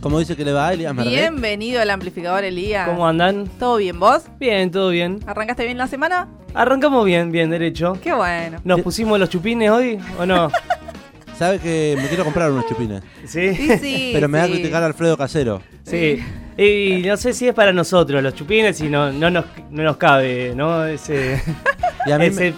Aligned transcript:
¿Cómo 0.00 0.20
dice 0.20 0.36
que 0.36 0.44
le 0.44 0.52
va 0.52 0.68
a 0.68 0.72
Elías 0.72 0.94
Merdet? 0.94 1.12
Bienvenido 1.12 1.82
al 1.82 1.90
amplificador 1.90 2.42
Elías. 2.42 2.88
¿Cómo 2.88 3.06
andan? 3.06 3.46
¿Todo 3.58 3.76
bien 3.76 4.00
vos? 4.00 4.22
Bien, 4.38 4.70
todo 4.70 4.88
bien. 4.88 5.20
¿Arrancaste 5.26 5.64
bien 5.64 5.76
la 5.76 5.86
semana? 5.86 6.28
Arrancamos 6.54 7.04
bien, 7.04 7.30
bien, 7.30 7.50
derecho. 7.50 7.98
Qué 8.02 8.12
bueno. 8.12 8.58
¿Nos 8.64 8.80
pusimos 8.80 9.18
los 9.18 9.28
chupines 9.28 9.70
hoy 9.70 9.98
o 10.18 10.24
no? 10.24 10.50
¿Sabe 11.38 11.58
que 11.58 11.96
me 12.00 12.08
quiero 12.08 12.24
comprar 12.24 12.50
unos 12.50 12.66
chupines? 12.66 13.02
Sí. 13.26 13.54
Sí, 13.54 13.78
sí. 13.80 14.10
Pero 14.14 14.28
me 14.28 14.38
va 14.38 14.44
a 14.44 14.48
criticar 14.48 14.82
Alfredo 14.82 15.16
Casero. 15.16 15.60
Sí. 15.84 16.24
Y 16.56 17.02
no 17.06 17.16
sé 17.16 17.34
si 17.34 17.46
es 17.46 17.54
para 17.54 17.72
nosotros 17.72 18.22
los 18.22 18.34
chupines 18.34 18.80
y 18.80 18.88
no, 18.88 19.12
no, 19.12 19.30
nos, 19.30 19.44
no 19.70 19.82
nos 19.82 19.96
cabe, 19.98 20.54
¿no? 20.56 20.84
Ese, 20.86 21.40
Y 22.06 22.12
a 22.12 22.18
mí 22.18 22.26
ese 22.26 22.54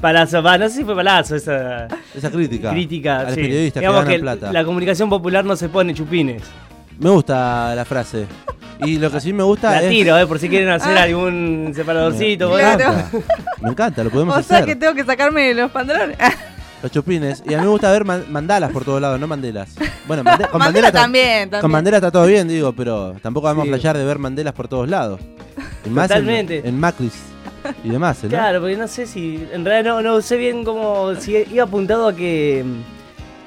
palazo, 0.00 0.42
va, 0.42 0.58
no 0.58 0.68
sé 0.68 0.76
si 0.76 0.84
fue 0.84 0.94
palazo 0.94 1.36
esa 1.36 1.86
esa 2.14 2.30
crítica. 2.30 2.70
crítica. 2.70 3.20
A 3.20 3.24
los 3.24 3.34
sí. 3.34 3.42
periodistas 3.42 3.80
Digamos 3.80 4.00
que 4.04 4.18
ganan 4.18 4.18
que 4.36 4.40
plata. 4.40 4.52
la 4.52 4.64
comunicación 4.64 5.08
popular 5.10 5.44
no 5.44 5.56
se 5.56 5.68
pone 5.68 5.94
chupines. 5.94 6.42
Me 6.98 7.10
gusta 7.10 7.74
la 7.74 7.84
frase. 7.84 8.26
Y 8.84 8.98
lo 8.98 9.10
que 9.10 9.20
sí 9.20 9.32
me 9.32 9.42
gusta 9.42 9.72
La 9.72 9.82
es... 9.82 9.90
tiro, 9.90 10.16
¿eh? 10.18 10.26
Por 10.26 10.38
si 10.38 10.48
quieren 10.48 10.70
hacer 10.70 10.96
Ah. 10.96 11.02
algún 11.02 11.72
separadorcito. 11.74 12.46
Me, 12.46 12.52
bueno. 12.52 12.68
me 12.68 12.74
encanta. 12.84 13.10
Me 13.62 13.68
encanta, 13.70 14.04
lo 14.04 14.10
podemos 14.10 14.36
O 14.38 14.42
sea 14.42 14.56
hacer. 14.58 14.68
que 14.68 14.76
tengo 14.76 14.94
que 14.94 15.04
sacarme 15.04 15.52
los 15.54 15.70
pantalones. 15.70 16.16
Los 16.82 16.90
chupines. 16.90 17.42
Y 17.46 17.52
a 17.52 17.58
mí 17.58 17.64
me 17.64 17.68
gusta 17.70 17.92
ver 17.92 18.06
man- 18.06 18.24
mandalas 18.30 18.70
por 18.72 18.86
todos 18.86 19.02
lados, 19.02 19.20
no 19.20 19.26
mandelas. 19.26 19.74
Bueno, 20.08 20.24
mande- 20.24 20.48
con 20.48 20.58
Mandela 20.58 20.90
también, 20.90 21.50
también. 21.50 21.60
Con 21.60 21.70
bandera 21.72 21.98
está 21.98 22.10
todo 22.10 22.24
bien, 22.26 22.48
digo, 22.48 22.72
pero 22.72 23.14
tampoco 23.22 23.48
vamos 23.48 23.64
Sí. 23.64 23.68
a 23.68 23.72
flashear 23.74 23.98
de 23.98 24.04
ver 24.06 24.18
mandelas 24.18 24.54
por 24.54 24.66
todos 24.66 24.88
lados. 24.88 25.20
Y 25.84 25.90
más 25.90 26.04
en- 26.04 26.08
Totalmente. 26.08 26.62
En, 26.66 26.80
Macris 26.80 27.12
y 27.84 27.88
demás, 27.90 28.22
¿no? 28.24 28.28
Claro, 28.30 28.60
porque 28.60 28.76
no 28.76 28.88
sé 28.88 29.06
si. 29.06 29.44
En 29.52 29.64
realidad 29.64 29.94
no, 29.94 30.02
no 30.02 30.20
sé 30.20 30.36
bien 30.36 30.64
cómo. 30.64 31.14
Si 31.16 31.36
iba 31.52 31.64
apuntado 31.64 32.08
a 32.08 32.14
que. 32.14 32.64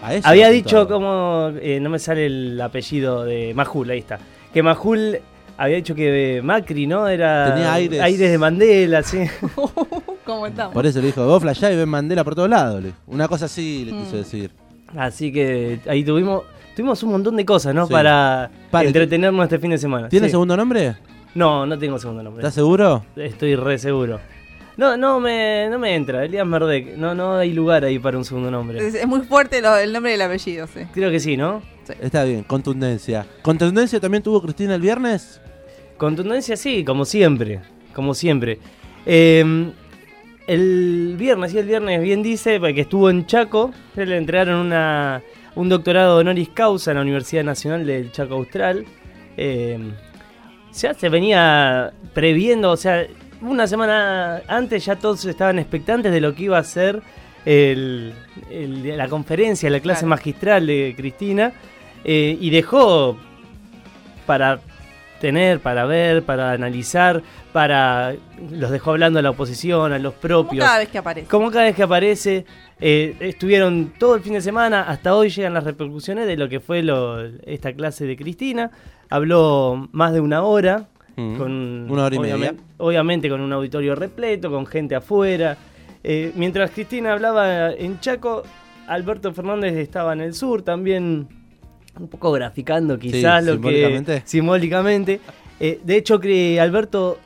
A 0.01 0.15
eso 0.15 0.27
Había 0.27 0.49
dicho 0.49 0.87
como. 0.87 1.51
eh, 1.61 1.79
no 1.79 1.89
me 1.89 1.99
sale 1.99 2.25
el 2.25 2.59
apellido 2.61 3.23
de 3.23 3.53
Majul, 3.53 3.89
ahí 3.89 3.99
está. 3.99 4.19
Que 4.53 4.61
Majul 4.61 5.19
había 5.57 5.77
dicho 5.77 5.95
que 5.95 6.41
Macri, 6.43 6.87
¿no? 6.87 7.07
Era. 7.07 7.53
Tenía 7.53 7.73
aires. 7.73 8.31
de 8.31 8.37
Mandela, 8.37 9.01
sí. 9.03 9.19
¿Cómo 10.25 10.47
estamos? 10.47 10.73
Por 10.73 10.85
eso 10.85 10.99
le 10.99 11.07
dijo, 11.07 11.25
vos 11.25 11.41
flashá 11.41 11.71
y 11.71 11.75
ven 11.75 11.89
Mandela 11.89 12.23
por 12.23 12.35
todos 12.35 12.49
lados. 12.49 12.81
le- 12.83 12.93
Una 13.07 13.27
cosa 13.27 13.45
así 13.45 13.85
le 13.85 13.93
Mm. 13.93 14.03
quiso 14.03 14.17
decir. 14.17 14.51
Así 14.95 15.31
que 15.31 15.79
ahí 15.87 16.03
tuvimos. 16.03 16.43
Tuvimos 16.75 17.03
un 17.03 17.11
montón 17.11 17.35
de 17.35 17.45
cosas, 17.45 17.73
¿no? 17.75 17.85
Sí. 17.85 17.93
Para 17.93 18.49
Pare, 18.71 18.87
entretenernos 18.87 19.43
este 19.43 19.59
fin 19.59 19.69
de 19.71 19.77
semana. 19.77 20.09
¿Tiene 20.09 20.25
Sí. 20.27 20.31
segundo 20.31 20.57
nombre? 20.57 20.95
No, 21.35 21.65
no 21.65 21.77
tengo 21.79 21.97
segundo 21.99 22.21
nombre. 22.23 22.41
¿Estás 22.41 22.53
seguro? 22.55 23.05
Estoy 23.15 23.55
re 23.55 23.77
seguro. 23.77 24.19
No, 24.77 24.97
no 24.97 25.19
me, 25.19 25.67
no 25.69 25.77
me 25.79 25.95
entra. 25.95 26.25
Elías 26.25 26.45
Merdek. 26.47 26.95
No, 26.97 27.13
no 27.13 27.35
hay 27.37 27.53
lugar 27.53 27.83
ahí 27.85 27.99
para 27.99 28.17
un 28.17 28.25
segundo 28.25 28.49
nombre. 28.51 28.79
Es, 28.85 28.95
es 28.95 29.07
muy 29.07 29.21
fuerte 29.21 29.61
lo- 29.61 29.77
el 29.77 29.93
nombre 29.93 30.11
del 30.13 30.21
apellido, 30.21 30.67
sí. 30.67 30.81
Creo 30.93 31.11
que 31.11 31.19
sí, 31.19 31.37
¿no? 31.37 31.61
Está 32.01 32.23
bien, 32.23 32.43
contundencia. 32.43 33.25
¿Contundencia 33.41 33.99
también 33.99 34.23
tuvo 34.23 34.41
Cristina 34.41 34.73
el 34.75 34.81
viernes? 34.81 35.41
Contundencia 35.97 36.55
sí, 36.57 36.83
como 36.83 37.05
siempre, 37.05 37.61
como 37.93 38.13
siempre. 38.13 38.57
Eh, 39.05 39.71
el 40.47 41.15
viernes, 41.17 41.51
sí, 41.51 41.57
el 41.57 41.67
viernes 41.67 42.01
bien 42.01 42.23
dice, 42.23 42.59
que 42.59 42.81
estuvo 42.81 43.09
en 43.09 43.25
Chaco, 43.25 43.71
se 43.95 44.05
le 44.05 44.17
entregaron 44.17 44.55
una, 44.65 45.21
un 45.55 45.69
doctorado 45.69 46.17
honoris 46.17 46.49
causa 46.49 46.91
en 46.91 46.95
la 46.97 47.01
Universidad 47.03 47.43
Nacional 47.43 47.85
del 47.85 48.11
Chaco 48.11 48.35
Austral. 48.35 48.85
Eh, 49.37 49.77
ya 50.73 50.93
se 50.93 51.09
venía 51.09 51.91
previendo, 52.13 52.71
o 52.71 52.77
sea, 52.77 53.05
una 53.41 53.67
semana 53.67 54.41
antes 54.47 54.85
ya 54.85 54.95
todos 54.95 55.25
estaban 55.25 55.59
expectantes 55.59 56.11
de 56.11 56.21
lo 56.21 56.33
que 56.33 56.43
iba 56.43 56.57
a 56.57 56.63
ser 56.63 57.01
el- 57.45 58.13
el- 58.49 58.97
la 58.97 59.07
conferencia, 59.09 59.69
la 59.69 59.79
clase 59.79 60.01
Claro. 60.01 60.09
magistral 60.09 60.65
de 60.67 60.93
Cristina, 60.95 61.51
eh, 62.05 62.37
y 62.39 62.49
dejó 62.49 63.17
para 64.25 64.59
tener, 65.23 65.61
para 65.61 65.85
ver, 65.85 66.23
para 66.23 66.51
analizar, 66.51 67.23
para 67.53 68.13
los 68.51 68.69
dejó 68.71 68.91
hablando 68.91 69.19
a 69.19 69.21
la 69.21 69.29
oposición, 69.29 69.93
a 69.93 69.97
los 69.99 70.13
Como 70.15 70.21
propios. 70.21 70.65
cada 70.65 70.79
vez 70.79 70.89
que 70.89 70.97
aparece. 70.97 71.27
Como 71.29 71.49
cada 71.49 71.63
vez 71.63 71.75
que 71.77 71.83
aparece, 71.83 72.45
eh, 72.81 73.15
estuvieron 73.21 73.93
todo 73.97 74.15
el 74.15 74.21
fin 74.21 74.33
de 74.33 74.41
semana, 74.41 74.81
hasta 74.81 75.15
hoy 75.15 75.29
llegan 75.29 75.53
las 75.53 75.63
repercusiones 75.63 76.27
de 76.27 76.35
lo 76.35 76.49
que 76.49 76.59
fue 76.59 76.83
lo- 76.83 77.23
esta 77.45 77.71
clase 77.71 78.05
de 78.05 78.17
Cristina. 78.17 78.69
Habló 79.09 79.87
más 79.93 80.11
de 80.11 80.19
una 80.19 80.43
hora, 80.43 80.87
Mm. 81.15 81.37
con, 81.37 81.87
Una 81.91 82.05
hora 82.05 82.15
y 82.15 82.19
obviamente, 82.19 82.51
media. 82.53 82.63
obviamente 82.79 83.29
con 83.29 83.39
un 83.39 83.53
auditorio 83.53 83.95
repleto, 83.95 84.51
con 84.51 84.65
gente 84.65 84.93
afuera. 84.95 85.55
Eh, 86.03 86.33
mientras 86.35 86.71
Cristina 86.71 87.13
hablaba 87.13 87.71
en 87.71 87.99
Chaco, 88.01 88.43
Alberto 88.87 89.31
Fernández 89.33 89.73
estaba 89.77 90.11
en 90.11 90.19
el 90.21 90.33
sur 90.33 90.63
también, 90.63 91.27
un 91.99 92.07
poco 92.07 92.31
graficando 92.31 92.97
quizás 92.97 93.41
Sí, 93.43 93.47
lo 93.47 93.53
simbólicamente. 93.53 94.21
que 94.21 94.27
simbólicamente. 94.27 95.19
Eh, 95.59 95.79
de 95.83 95.97
hecho, 95.97 96.19
que 96.19 96.59
Alberto 96.59 97.19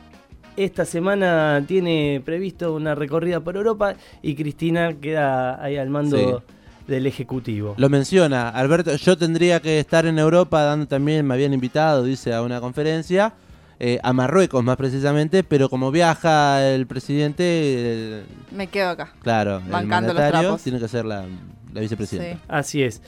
esta 0.57 0.85
semana 0.85 1.63
tiene 1.67 2.21
previsto 2.25 2.73
una 2.73 2.95
recorrida 2.95 3.39
por 3.41 3.55
Europa 3.55 3.95
y 4.21 4.35
Cristina 4.35 4.93
queda 4.99 5.63
ahí 5.63 5.77
al 5.77 5.89
mando 5.89 6.43
del 6.87 7.05
Ejecutivo. 7.05 7.75
Lo 7.77 7.89
menciona, 7.89 8.49
Alberto, 8.49 8.95
yo 8.95 9.17
tendría 9.17 9.59
que 9.59 9.79
estar 9.79 10.05
en 10.05 10.17
Europa 10.19 10.63
dando 10.63 10.87
también, 10.87 11.25
me 11.27 11.33
habían 11.35 11.53
invitado, 11.53 12.03
dice, 12.03 12.33
a 12.33 12.41
una 12.41 12.59
conferencia, 12.59 13.33
eh, 13.79 13.99
a 14.01 14.13
Marruecos 14.13 14.63
más 14.63 14.77
precisamente, 14.77 15.43
pero 15.43 15.69
como 15.69 15.91
viaja 15.91 16.67
el 16.67 16.87
presidente, 16.87 18.23
Me 18.51 18.67
quedo 18.67 18.89
acá. 18.89 19.13
claro, 19.21 19.57
el 19.57 19.63
Bancando 19.71 20.07
los 20.13 20.15
mandatario 20.15 20.39
trapos. 20.41 20.63
tiene 20.63 20.79
que 20.79 20.87
ser 20.87 21.05
la, 21.05 21.25
la 21.73 21.81
vicepresidenta. 21.81 22.37
Sí. 22.37 22.43
Así 22.47 22.81
es. 22.83 23.01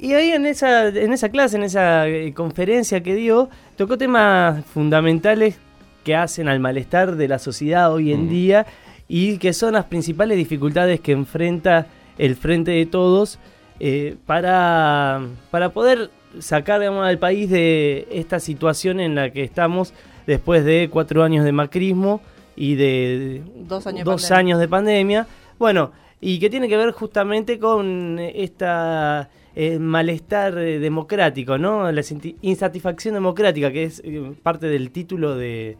Y 0.00 0.14
ahí 0.14 0.30
en 0.30 0.46
esa, 0.46 0.88
en 0.88 1.12
esa 1.12 1.28
clase, 1.28 1.56
en 1.56 1.64
esa 1.64 2.06
eh, 2.08 2.32
conferencia 2.32 3.02
que 3.02 3.14
dio, 3.14 3.48
tocó 3.76 3.98
temas 3.98 4.64
fundamentales 4.66 5.58
que 6.04 6.14
hacen 6.14 6.48
al 6.48 6.60
malestar 6.60 7.16
de 7.16 7.26
la 7.28 7.38
sociedad 7.38 7.92
hoy 7.92 8.12
en 8.12 8.26
Mm. 8.26 8.28
día 8.28 8.66
y 9.08 9.38
que 9.38 9.52
son 9.52 9.72
las 9.74 9.86
principales 9.86 10.36
dificultades 10.38 11.00
que 11.00 11.12
enfrenta 11.12 11.86
el 12.16 12.36
Frente 12.36 12.70
de 12.70 12.86
Todos 12.86 13.38
eh, 13.80 14.16
para, 14.26 15.20
para 15.50 15.70
poder 15.70 16.10
sacar 16.38 16.80
digamos, 16.80 17.06
al 17.06 17.18
país 17.18 17.48
de 17.50 18.06
esta 18.10 18.38
situación 18.40 19.00
en 19.00 19.14
la 19.14 19.30
que 19.30 19.42
estamos 19.42 19.92
después 20.26 20.64
de 20.64 20.88
cuatro 20.92 21.22
años 21.24 21.44
de 21.44 21.52
macrismo 21.52 22.20
y 22.54 22.74
de 22.74 23.42
Dos 23.68 23.86
años 23.86 24.00
de 24.00 24.04
dos 24.04 24.22
pandemia. 24.22 24.38
años 24.38 24.60
de 24.60 24.68
pandemia. 24.68 25.26
Bueno, 25.58 25.90
y 26.20 26.38
que 26.38 26.50
tiene 26.50 26.68
que 26.68 26.76
ver 26.76 26.90
justamente 26.92 27.58
con 27.58 28.18
esta 28.18 29.28
eh, 29.60 29.80
malestar 29.80 30.56
eh, 30.56 30.78
democrático, 30.78 31.58
¿no? 31.58 31.90
La 31.90 32.02
insatisfacción 32.42 33.14
democrática, 33.14 33.72
que 33.72 33.82
es 33.82 34.00
eh, 34.04 34.32
parte 34.40 34.68
del 34.68 34.92
título 34.92 35.34
de, 35.34 35.76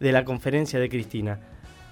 de 0.00 0.12
la 0.12 0.24
conferencia 0.24 0.80
de 0.80 0.88
Cristina. 0.88 1.38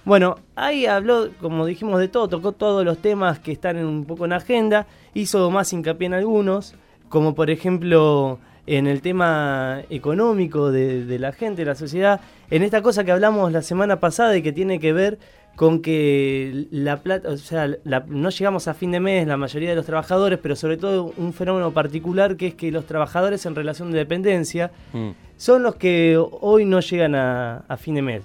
Bueno, 0.06 0.36
ahí 0.54 0.86
habló, 0.86 1.28
como 1.38 1.66
dijimos, 1.66 2.00
de 2.00 2.08
todo, 2.08 2.26
tocó 2.26 2.52
todos 2.52 2.86
los 2.86 3.02
temas 3.02 3.38
que 3.38 3.52
están 3.52 3.76
un 3.84 4.06
poco 4.06 4.24
en 4.24 4.32
agenda, 4.32 4.86
hizo 5.12 5.50
más 5.50 5.70
hincapié 5.74 6.06
en 6.06 6.14
algunos, 6.14 6.74
como 7.10 7.34
por 7.34 7.50
ejemplo 7.50 8.38
en 8.66 8.86
el 8.86 9.02
tema 9.02 9.82
económico 9.90 10.72
de, 10.72 11.04
de 11.04 11.18
la 11.18 11.32
gente, 11.32 11.62
de 11.62 11.66
la 11.66 11.74
sociedad, 11.74 12.18
en 12.48 12.62
esta 12.62 12.80
cosa 12.80 13.04
que 13.04 13.12
hablamos 13.12 13.52
la 13.52 13.60
semana 13.60 14.00
pasada 14.00 14.34
y 14.38 14.42
que 14.42 14.52
tiene 14.52 14.80
que 14.80 14.94
ver 14.94 15.18
con 15.56 15.80
que 15.82 16.66
la 16.70 17.02
plata, 17.02 17.30
o 17.30 17.36
sea, 17.38 17.66
la- 17.84 18.04
no 18.08 18.28
llegamos 18.30 18.68
a 18.68 18.74
fin 18.74 18.90
de 18.92 19.00
mes 19.00 19.26
la 19.26 19.36
mayoría 19.38 19.70
de 19.70 19.76
los 19.76 19.86
trabajadores, 19.86 20.38
pero 20.42 20.54
sobre 20.54 20.76
todo 20.76 21.12
un 21.16 21.32
fenómeno 21.32 21.72
particular 21.72 22.36
que 22.36 22.48
es 22.48 22.54
que 22.54 22.70
los 22.70 22.84
trabajadores 22.86 23.44
en 23.46 23.54
relación 23.54 23.90
de 23.90 23.98
dependencia 23.98 24.70
Mm. 24.92 25.10
son 25.38 25.62
los 25.62 25.76
que 25.76 26.16
hoy 26.18 26.64
no 26.66 26.80
llegan 26.80 27.14
a, 27.14 27.64
a 27.68 27.76
fin 27.78 27.94
de 27.94 28.02
mes. 28.02 28.22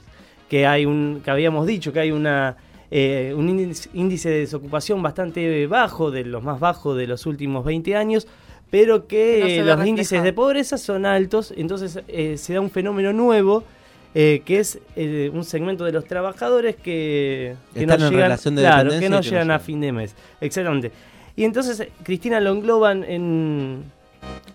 Que 0.50 0.68
hay 0.68 0.86
un, 0.86 1.22
que 1.24 1.32
habíamos 1.32 1.66
dicho 1.66 1.94
que 1.94 2.02
hay 2.02 2.12
una 2.12 2.58
eh, 2.94 3.34
un 3.38 3.48
índice, 3.94 4.30
de 4.30 4.40
desocupación 4.40 5.02
bastante 5.02 5.66
bajo, 5.68 6.12
de 6.12 6.26
los 6.26 6.44
más 6.44 6.60
bajos 6.60 6.98
de 6.98 7.08
los 7.08 7.26
últimos 7.26 7.64
20 7.64 7.96
años, 7.96 8.28
pero 8.70 9.08
que 9.08 9.40
no 9.40 9.46
eh, 9.48 9.64
los 9.78 9.88
índices 9.88 10.22
de 10.24 10.34
pobreza 10.34 10.78
son 10.78 11.06
altos, 11.06 11.54
entonces 11.56 12.02
eh, 12.10 12.36
se 12.38 12.54
da 12.54 12.60
un 12.60 12.70
fenómeno 12.70 13.14
nuevo. 13.14 13.64
Eh, 14.14 14.42
que 14.46 14.60
es 14.60 14.80
eh, 14.96 15.30
un 15.34 15.44
segmento 15.44 15.86
de 15.86 15.92
los 15.92 16.06
trabajadores 16.06 16.76
que, 16.76 17.56
que 17.74 17.86
no 17.86 17.96
llegan, 17.98 18.14
relación 18.14 18.56
de 18.56 18.62
claro, 18.62 18.90
que 18.90 18.96
no 18.96 19.02
que 19.02 19.10
no 19.10 19.22
llegan 19.22 19.52
a 19.52 19.60
fin 19.60 19.80
de 19.82 19.92
mes. 19.92 20.16
Exactamente. 20.42 20.92
Y 21.36 21.44
entonces 21.46 21.80
eh, 21.80 21.92
Cristina 22.04 22.40
lo 22.40 22.52
engloban 22.52 23.04
en 23.04 23.84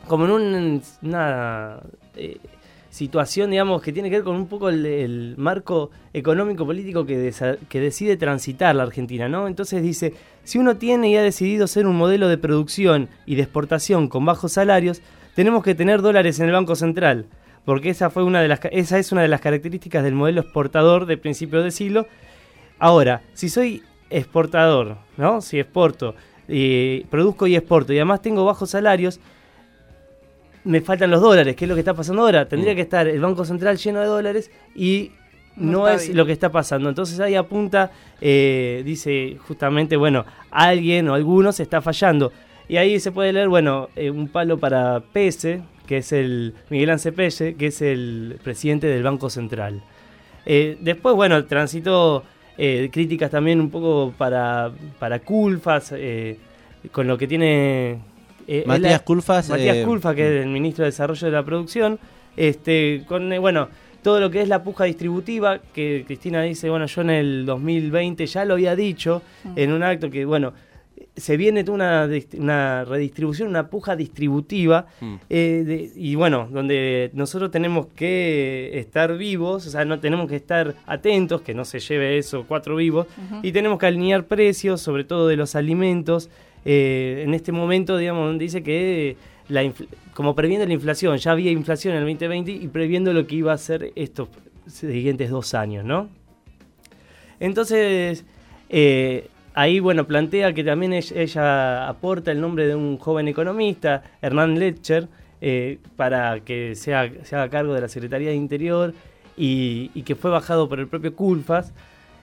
como 0.06 0.26
en 0.26 0.30
un- 0.30 0.82
una 1.02 1.80
eh, 2.16 2.36
situación, 2.90 3.50
digamos, 3.50 3.82
que 3.82 3.92
tiene 3.92 4.08
que 4.08 4.16
ver 4.16 4.24
con 4.24 4.36
un 4.36 4.46
poco 4.46 4.68
el, 4.68 4.86
el 4.86 5.34
marco 5.36 5.90
económico-político 6.14 7.04
que, 7.04 7.18
desa- 7.30 7.58
que 7.68 7.80
decide 7.80 8.16
transitar 8.16 8.74
la 8.74 8.84
Argentina, 8.84 9.28
¿no? 9.28 9.48
Entonces 9.48 9.82
dice, 9.82 10.14
si 10.44 10.58
uno 10.58 10.76
tiene 10.76 11.10
y 11.10 11.16
ha 11.16 11.22
decidido 11.22 11.66
ser 11.66 11.86
un 11.86 11.96
modelo 11.96 12.28
de 12.28 12.38
producción 12.38 13.08
y 13.26 13.34
de 13.34 13.42
exportación 13.42 14.08
con 14.08 14.24
bajos 14.24 14.52
salarios, 14.52 15.02
tenemos 15.34 15.62
que 15.62 15.74
tener 15.74 16.00
dólares 16.00 16.38
en 16.40 16.46
el 16.46 16.52
Banco 16.52 16.74
Central, 16.76 17.26
porque 17.66 17.90
esa, 17.90 18.08
fue 18.08 18.24
una 18.24 18.40
de 18.40 18.48
las, 18.48 18.60
esa 18.72 18.98
es 18.98 19.12
una 19.12 19.20
de 19.20 19.28
las 19.28 19.42
características 19.42 20.02
del 20.02 20.14
modelo 20.14 20.40
exportador 20.40 21.04
de 21.04 21.18
principio 21.18 21.62
de 21.62 21.70
siglo. 21.70 22.06
Ahora, 22.78 23.20
si 23.34 23.50
soy 23.50 23.82
exportador, 24.08 24.96
¿no? 25.18 25.40
Si 25.42 25.58
exporto 25.58 26.14
eh, 26.48 27.04
produzco 27.10 27.46
y 27.46 27.56
exporto 27.56 27.92
y 27.92 27.96
además 27.96 28.22
tengo 28.22 28.44
bajos 28.44 28.70
salarios, 28.70 29.20
me 30.64 30.80
faltan 30.80 31.10
los 31.10 31.20
dólares, 31.20 31.54
que 31.56 31.64
es 31.64 31.68
lo 31.68 31.74
que 31.74 31.80
está 31.80 31.94
pasando 31.94 32.22
ahora. 32.22 32.48
Tendría 32.48 32.72
Mm. 32.72 32.76
que 32.76 32.82
estar 32.82 33.06
el 33.06 33.20
Banco 33.20 33.44
Central 33.44 33.76
lleno 33.76 34.00
de 34.00 34.06
dólares 34.06 34.50
y 34.74 35.12
No 35.56 35.88
es 35.88 36.06
bien. 36.06 36.16
lo 36.18 36.26
que 36.26 36.32
está 36.32 36.50
pasando. 36.50 36.88
Entonces 36.88 37.18
ahí 37.20 37.34
apunta, 37.34 37.90
eh, 38.20 38.82
dice 38.84 39.38
justamente, 39.46 39.96
bueno, 39.96 40.24
alguien 40.50 41.08
o 41.08 41.14
algunos 41.14 41.60
está 41.60 41.80
fallando. 41.80 42.32
Y 42.68 42.76
ahí 42.78 42.98
se 43.00 43.12
puede 43.12 43.32
leer, 43.32 43.48
bueno, 43.48 43.88
eh, 43.96 44.10
un 44.10 44.28
palo 44.28 44.58
para 44.58 45.00
Pese, 45.12 45.62
que 45.86 45.98
es 45.98 46.12
el 46.12 46.54
Miguel 46.70 46.90
Pese, 47.14 47.54
que 47.54 47.68
es 47.68 47.82
el 47.82 48.38
presidente 48.42 48.86
del 48.86 49.02
Banco 49.02 49.30
Central. 49.30 49.80
Eh, 50.44 50.76
después, 50.80 51.14
bueno, 51.14 51.44
transitó 51.44 52.24
eh, 52.58 52.88
críticas 52.92 53.30
también 53.30 53.60
un 53.60 53.70
poco 53.70 54.12
para, 54.16 54.70
para 54.98 55.18
Culfas, 55.20 55.92
eh, 55.96 56.38
con 56.92 57.06
lo 57.06 57.18
que 57.18 57.26
tiene... 57.26 57.98
eh, 58.46 58.64
Matías 58.66 59.02
Culfas. 59.02 59.48
Matías 59.48 59.76
eh, 59.78 59.82
Culfa, 59.84 60.14
que 60.14 60.22
es 60.38 60.44
el 60.44 60.50
ministro 60.50 60.84
de 60.84 60.90
Desarrollo 60.90 61.26
de 61.26 61.32
la 61.32 61.44
Producción, 61.44 61.98
este, 62.36 63.02
con, 63.06 63.32
eh, 63.32 63.38
bueno, 63.38 63.68
todo 64.02 64.20
lo 64.20 64.30
que 64.30 64.40
es 64.40 64.48
la 64.48 64.62
puja 64.62 64.84
distributiva, 64.84 65.58
que 65.74 66.04
Cristina 66.06 66.42
dice, 66.42 66.70
bueno, 66.70 66.86
yo 66.86 67.00
en 67.00 67.10
el 67.10 67.44
2020 67.46 68.24
ya 68.26 68.44
lo 68.44 68.54
había 68.54 68.76
dicho 68.76 69.22
Mm. 69.44 69.52
en 69.56 69.72
un 69.72 69.82
acto 69.82 70.10
que, 70.10 70.24
bueno, 70.24 70.52
se 71.16 71.36
viene 71.38 71.64
toda 71.64 71.74
una, 72.06 72.08
una 72.38 72.84
redistribución, 72.84 73.48
una 73.48 73.68
puja 73.68 73.96
distributiva, 73.96 74.86
Mm. 75.00 75.14
eh, 75.30 75.62
de- 75.66 75.90
y 75.96 76.14
bueno, 76.14 76.48
donde 76.52 77.10
nosotros 77.14 77.50
tenemos 77.50 77.86
que 77.96 78.70
estar 78.78 79.16
vivos, 79.16 79.66
o 79.66 79.70
sea, 79.70 79.84
no 79.86 79.98
tenemos 79.98 80.28
que 80.28 80.36
estar 80.36 80.74
atentos, 80.86 81.40
que 81.40 81.54
no 81.54 81.64
se 81.64 81.80
lleve 81.80 82.18
eso 82.18 82.44
cuatro 82.46 82.76
vivos, 82.76 83.06
y 83.42 83.52
tenemos 83.52 83.78
que 83.78 83.86
alinear 83.86 84.24
precios, 84.26 84.80
sobre 84.82 85.04
todo 85.04 85.26
de 85.28 85.36
los 85.36 85.56
alimentos. 85.56 86.28
Eh, 86.64 87.22
en 87.24 87.32
este 87.32 87.52
momento, 87.52 87.96
digamos, 87.96 88.38
dice 88.38 88.62
que 88.62 89.16
la 89.48 89.62
como 90.12 90.34
previendo 90.34 90.66
la 90.66 90.72
inflación, 90.72 91.16
ya 91.18 91.30
había 91.32 91.50
inflación 91.50 91.94
en 91.94 91.98
el 92.02 92.04
2020 92.08 92.50
y 92.52 92.68
previendo 92.68 93.12
lo 93.12 93.26
que 93.26 93.36
iba 93.36 93.52
a 93.52 93.58
ser 93.58 93.92
estos 93.94 94.28
siguientes 94.66 95.30
dos 95.30 95.54
años, 95.54 95.84
¿no? 95.84 96.08
Entonces, 97.40 98.24
eh, 98.68 99.28
ahí, 99.56 99.80
bueno, 99.80 100.06
plantea 100.06 100.52
que 100.52 100.62
también 100.62 100.92
ella, 100.92 101.88
aporta 101.88 102.30
el 102.30 102.40
nombre 102.40 102.68
de 102.68 102.74
un 102.76 102.98
joven 102.98 103.26
economista, 103.26 104.02
Hernán 104.22 104.58
Letcher, 104.58 105.08
eh, 105.40 105.78
para 105.96 106.40
que 106.40 106.74
sea, 106.76 107.10
se 107.24 107.34
haga 107.34 107.48
cargo 107.48 107.74
de 107.74 107.80
la 107.80 107.88
Secretaría 107.88 108.28
de 108.28 108.36
Interior 108.36 108.94
y, 109.36 109.90
y 109.94 110.02
que 110.02 110.14
fue 110.14 110.30
bajado 110.30 110.68
por 110.68 110.78
el 110.78 110.86
propio 110.86 111.14
Culfas. 111.16 111.72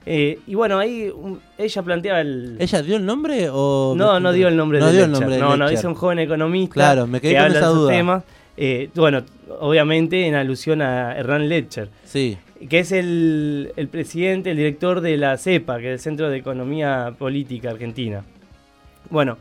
Eh, 0.06 0.38
y 0.46 0.54
bueno, 0.54 0.78
ahí 0.78 1.10
um, 1.14 1.38
ella 1.58 1.82
planteaba 1.82 2.20
el... 2.20 2.56
¿Ella 2.60 2.82
dio 2.82 2.96
el 2.96 3.06
nombre 3.06 3.48
o.? 3.50 3.94
No, 3.96 4.20
no 4.20 4.32
dio 4.32 4.48
el 4.48 4.56
nombre 4.56 4.78
no 4.78 4.86
de 4.86 4.92
dio 4.92 5.04
el 5.06 5.10
nombre 5.10 5.36
de 5.36 5.40
No, 5.40 5.56
no, 5.56 5.68
dice 5.68 5.86
un 5.86 5.94
joven 5.94 6.18
economista 6.18 6.74
Claro, 6.74 7.06
me 7.06 7.20
quedé 7.20 7.32
que 7.32 7.36
con 7.38 7.46
habla 7.46 7.58
esa 7.58 7.68
de 7.68 7.74
duda. 7.74 7.92
temas. 7.92 8.22
Eh, 8.56 8.88
bueno, 8.94 9.22
obviamente 9.60 10.26
en 10.26 10.34
alusión 10.34 10.80
a 10.82 11.16
Hernán 11.16 11.48
Letcher, 11.48 11.88
Sí. 12.04 12.38
que 12.68 12.78
es 12.80 12.92
el, 12.92 13.72
el 13.76 13.88
presidente, 13.88 14.52
el 14.52 14.56
director 14.56 15.00
de 15.00 15.16
la 15.16 15.36
CEPA, 15.36 15.78
que 15.78 15.88
es 15.88 15.92
el 15.94 15.98
Centro 16.00 16.30
de 16.30 16.36
Economía 16.38 17.14
Política 17.18 17.70
Argentina. 17.70 18.24
Bueno, 19.10 19.38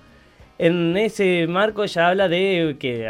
en 0.57 0.97
ese 0.97 1.45
marco 1.47 1.83
ella 1.83 2.09
habla 2.09 2.27
de 2.27 2.75
que 2.79 3.07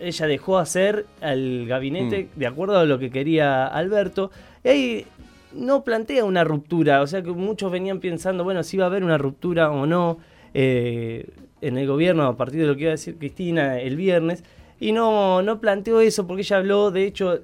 ella 0.00 0.26
dejó 0.26 0.58
hacer 0.58 1.06
al 1.20 1.66
gabinete 1.66 2.28
Mm. 2.34 2.38
de 2.38 2.46
acuerdo 2.46 2.78
a 2.78 2.84
lo 2.84 2.98
que 2.98 3.10
quería 3.10 3.66
Alberto. 3.66 4.30
Y 4.64 4.68
ahí 4.68 5.06
no 5.52 5.84
plantea 5.84 6.24
una 6.24 6.42
ruptura, 6.42 7.00
o 7.02 7.06
sea 7.06 7.22
que 7.22 7.30
muchos 7.30 7.70
venían 7.70 8.00
pensando, 8.00 8.44
bueno, 8.44 8.62
si 8.62 8.76
iba 8.76 8.86
a 8.86 8.88
haber 8.88 9.04
una 9.04 9.18
ruptura 9.18 9.70
o 9.70 9.86
no 9.86 10.18
eh, 10.54 11.26
en 11.60 11.78
el 11.78 11.86
gobierno 11.86 12.24
a 12.26 12.36
partir 12.36 12.60
de 12.60 12.66
lo 12.66 12.74
que 12.76 12.82
iba 12.82 12.90
a 12.90 12.92
decir 12.92 13.16
Cristina 13.18 13.78
el 13.80 13.96
viernes. 13.96 14.42
Y 14.80 14.92
no, 14.92 15.42
no 15.42 15.60
planteó 15.60 16.00
eso 16.00 16.26
porque 16.26 16.42
ella 16.42 16.56
habló, 16.58 16.90
de 16.90 17.04
hecho, 17.06 17.38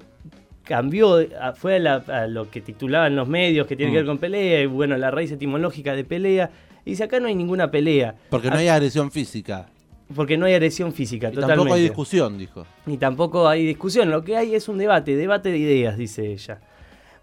cambió, 0.63 1.17
fue 1.55 1.75
a, 1.75 1.79
la- 1.79 1.95
a 2.07 2.27
lo 2.27 2.49
que 2.49 2.61
titulaban 2.61 3.15
los 3.15 3.27
medios 3.27 3.67
que 3.67 3.75
tiene 3.75 3.91
que 3.91 3.97
Mm. 3.97 4.01
ver 4.01 4.05
con 4.05 4.17
pelea, 4.19 4.61
y 4.61 4.65
bueno, 4.67 4.97
la 4.97 5.11
raíz 5.11 5.31
etimológica 5.31 5.95
de 5.95 6.03
pelea. 6.03 6.51
Y 6.85 6.91
dice, 6.91 7.03
acá 7.03 7.19
no 7.19 7.27
hay 7.27 7.35
ninguna 7.35 7.69
pelea. 7.71 8.15
Porque 8.29 8.49
no 8.49 8.57
hay 8.57 8.67
agresión 8.67 9.11
física. 9.11 9.67
porque 10.13 10.35
no 10.37 10.45
hay 10.45 10.53
agresión 10.55 10.91
física, 10.91 11.29
Y 11.29 11.35
totalmente. 11.35 11.55
tampoco 11.57 11.75
hay 11.75 11.81
discusión, 11.83 12.37
dijo. 12.37 12.65
Ni 12.85 12.97
tampoco 12.97 13.47
hay 13.47 13.65
discusión. 13.65 14.09
Lo 14.11 14.25
que 14.25 14.35
hay 14.35 14.55
es 14.55 14.67
un 14.67 14.77
debate, 14.77 15.15
debate 15.15 15.51
de 15.51 15.57
ideas, 15.57 15.97
dice 15.97 16.33
ella. 16.33 16.59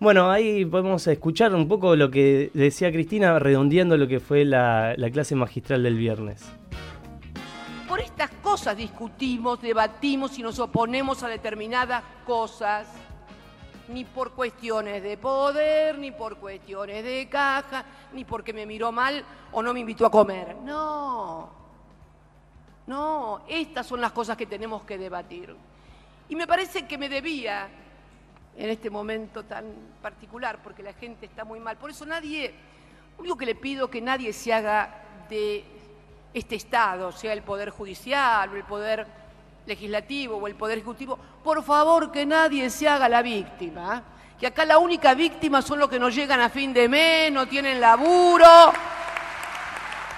Bueno, 0.00 0.30
ahí 0.30 0.64
podemos 0.64 1.06
escuchar 1.06 1.54
un 1.54 1.68
poco 1.68 1.96
lo 1.96 2.10
que 2.10 2.50
decía 2.54 2.90
Cristina, 2.90 3.38
redondeando 3.38 3.98
lo 3.98 4.08
que 4.08 4.20
fue 4.20 4.46
la, 4.46 4.94
la 4.96 5.10
clase 5.10 5.34
magistral 5.34 5.82
del 5.82 5.96
viernes. 5.98 6.46
Por 7.98 8.04
estas 8.04 8.30
cosas 8.30 8.76
discutimos, 8.76 9.60
debatimos 9.60 10.38
y 10.38 10.42
nos 10.44 10.60
oponemos 10.60 11.20
a 11.24 11.28
determinadas 11.28 12.04
cosas. 12.24 12.86
Ni 13.88 14.04
por 14.04 14.34
cuestiones 14.34 15.02
de 15.02 15.16
poder, 15.16 15.98
ni 15.98 16.12
por 16.12 16.36
cuestiones 16.36 17.02
de 17.02 17.28
caja, 17.28 17.84
ni 18.12 18.24
porque 18.24 18.52
me 18.52 18.66
miró 18.66 18.92
mal 18.92 19.24
o 19.50 19.64
no 19.64 19.74
me 19.74 19.80
invitó 19.80 20.06
a 20.06 20.12
comer. 20.12 20.54
No. 20.62 21.50
No, 22.86 23.40
estas 23.48 23.84
son 23.84 24.00
las 24.00 24.12
cosas 24.12 24.36
que 24.36 24.46
tenemos 24.46 24.84
que 24.84 24.96
debatir. 24.96 25.56
Y 26.28 26.36
me 26.36 26.46
parece 26.46 26.86
que 26.86 26.96
me 26.98 27.08
debía, 27.08 27.68
en 28.56 28.70
este 28.70 28.90
momento 28.90 29.42
tan 29.42 29.64
particular, 30.00 30.60
porque 30.62 30.84
la 30.84 30.92
gente 30.92 31.26
está 31.26 31.44
muy 31.44 31.58
mal. 31.58 31.76
Por 31.76 31.90
eso 31.90 32.06
nadie, 32.06 32.54
lo 33.16 33.22
único 33.22 33.36
que 33.36 33.46
le 33.46 33.56
pido 33.56 33.90
que 33.90 34.00
nadie 34.00 34.32
se 34.32 34.52
haga 34.54 35.02
de 35.28 35.77
este 36.34 36.56
Estado, 36.56 37.12
sea 37.12 37.32
el 37.32 37.42
Poder 37.42 37.70
Judicial 37.70 38.50
o 38.50 38.56
el 38.56 38.64
Poder 38.64 39.06
Legislativo 39.66 40.36
o 40.36 40.46
el 40.46 40.54
Poder 40.54 40.78
Ejecutivo, 40.78 41.18
por 41.42 41.62
favor 41.62 42.10
que 42.10 42.24
nadie 42.24 42.70
se 42.70 42.88
haga 42.88 43.08
la 43.08 43.22
víctima. 43.22 43.98
¿eh? 43.98 44.36
Que 44.38 44.46
acá 44.46 44.64
la 44.64 44.78
única 44.78 45.14
víctima 45.14 45.62
son 45.62 45.78
los 45.78 45.88
que 45.88 45.98
no 45.98 46.08
llegan 46.10 46.40
a 46.40 46.48
fin 46.48 46.72
de 46.72 46.88
mes, 46.88 47.32
no 47.32 47.46
tienen 47.46 47.80
laburo, 47.80 48.72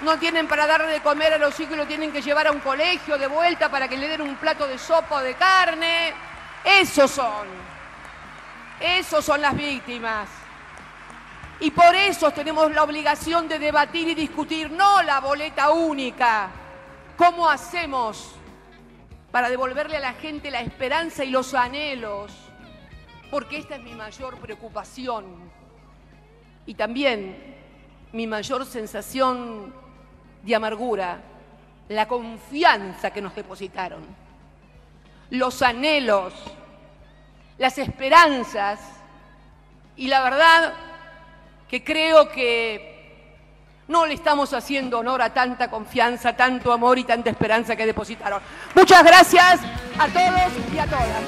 no 0.01 0.17
tienen 0.19 0.47
para 0.47 0.67
darle 0.67 0.87
de 0.87 1.01
comer 1.01 1.33
a 1.33 1.37
los 1.37 1.59
hijos 1.59 1.73
y 1.73 1.77
lo 1.77 1.87
tienen 1.87 2.11
que 2.11 2.21
llevar 2.21 2.47
a 2.47 2.51
un 2.51 2.59
colegio 2.59 3.17
de 3.17 3.27
vuelta 3.27 3.69
para 3.69 3.87
que 3.87 3.97
le 3.97 4.07
den 4.07 4.21
un 4.21 4.35
plato 4.35 4.67
de 4.67 4.77
sopa 4.77 5.15
o 5.15 5.21
de 5.21 5.33
carne. 5.35 6.13
Esos 6.63 7.11
son. 7.11 7.47
Esos 8.79 9.25
son 9.25 9.41
las 9.41 9.55
víctimas. 9.55 10.40
Y 11.61 11.69
por 11.69 11.93
eso 11.93 12.31
tenemos 12.31 12.71
la 12.71 12.81
obligación 12.81 13.47
de 13.47 13.59
debatir 13.59 14.07
y 14.07 14.15
discutir, 14.15 14.71
no 14.71 15.03
la 15.03 15.19
boleta 15.19 15.69
única. 15.69 16.49
¿Cómo 17.15 17.47
hacemos 17.47 18.31
para 19.31 19.47
devolverle 19.47 19.97
a 19.97 19.99
la 19.99 20.13
gente 20.13 20.49
la 20.49 20.61
esperanza 20.61 21.23
y 21.23 21.29
los 21.29 21.53
anhelos? 21.53 22.31
Porque 23.29 23.59
esta 23.59 23.75
es 23.75 23.83
mi 23.83 23.93
mayor 23.93 24.39
preocupación. 24.39 25.51
Y 26.65 26.73
también 26.73 27.55
mi 28.11 28.25
mayor 28.25 28.65
sensación 28.65 29.71
de 30.41 30.55
amargura, 30.55 31.21
la 31.89 32.07
confianza 32.07 33.11
que 33.11 33.21
nos 33.21 33.35
depositaron, 33.35 34.03
los 35.29 35.61
anhelos, 35.61 36.33
las 37.59 37.77
esperanzas 37.77 38.79
y 39.95 40.07
la 40.07 40.23
verdad 40.23 40.73
que 41.71 41.83
creo 41.85 42.27
que 42.27 42.91
no 43.87 44.05
le 44.05 44.13
estamos 44.13 44.53
haciendo 44.53 44.99
honor 44.99 45.21
a 45.21 45.33
tanta 45.33 45.69
confianza, 45.69 46.35
tanto 46.35 46.73
amor 46.73 46.99
y 46.99 47.05
tanta 47.05 47.29
esperanza 47.29 47.77
que 47.77 47.85
depositaron. 47.85 48.41
Muchas 48.75 49.01
gracias 49.05 49.61
a 49.97 50.07
todos 50.09 50.51
y 50.75 50.77
a 50.77 50.85
todas. 50.85 51.21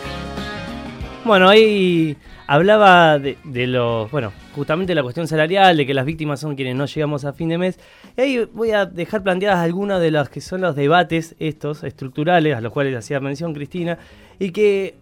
Bueno, 1.24 1.48
ahí 1.48 2.18
hablaba 2.46 3.20
de, 3.20 3.38
de 3.46 3.68
los, 3.68 4.12
bueno, 4.12 4.34
justamente 4.54 4.94
la 4.94 5.02
cuestión 5.02 5.30
salarial, 5.30 5.78
de 5.78 5.86
que 5.86 5.94
las 5.94 6.06
víctimas 6.06 6.42
son 6.42 6.58
quienes 6.58 6.76
no 6.76 6.88
llegamos 6.88 7.24
a 7.24 7.32
fin 7.32 7.48
de 7.48 7.58
mes. 7.58 7.80
Y 8.18 8.22
ahí 8.22 8.50
voy 8.52 8.72
a 8.72 8.86
dejar 8.86 9.24
planteadas 9.24 9.60
algunas 9.60 10.02
de 10.02 10.12
las 10.12 10.28
que 10.28 10.42
son 10.42 10.60
los 10.60 10.76
debates 10.76 11.36
estos 11.40 11.86
estructurales, 11.86 12.58
a 12.58 12.60
los 12.60 12.74
cuales 12.74 12.98
hacía 12.98 13.22
mención 13.22 13.54
Cristina, 13.54 13.98
y 14.40 14.52
que 14.52 14.96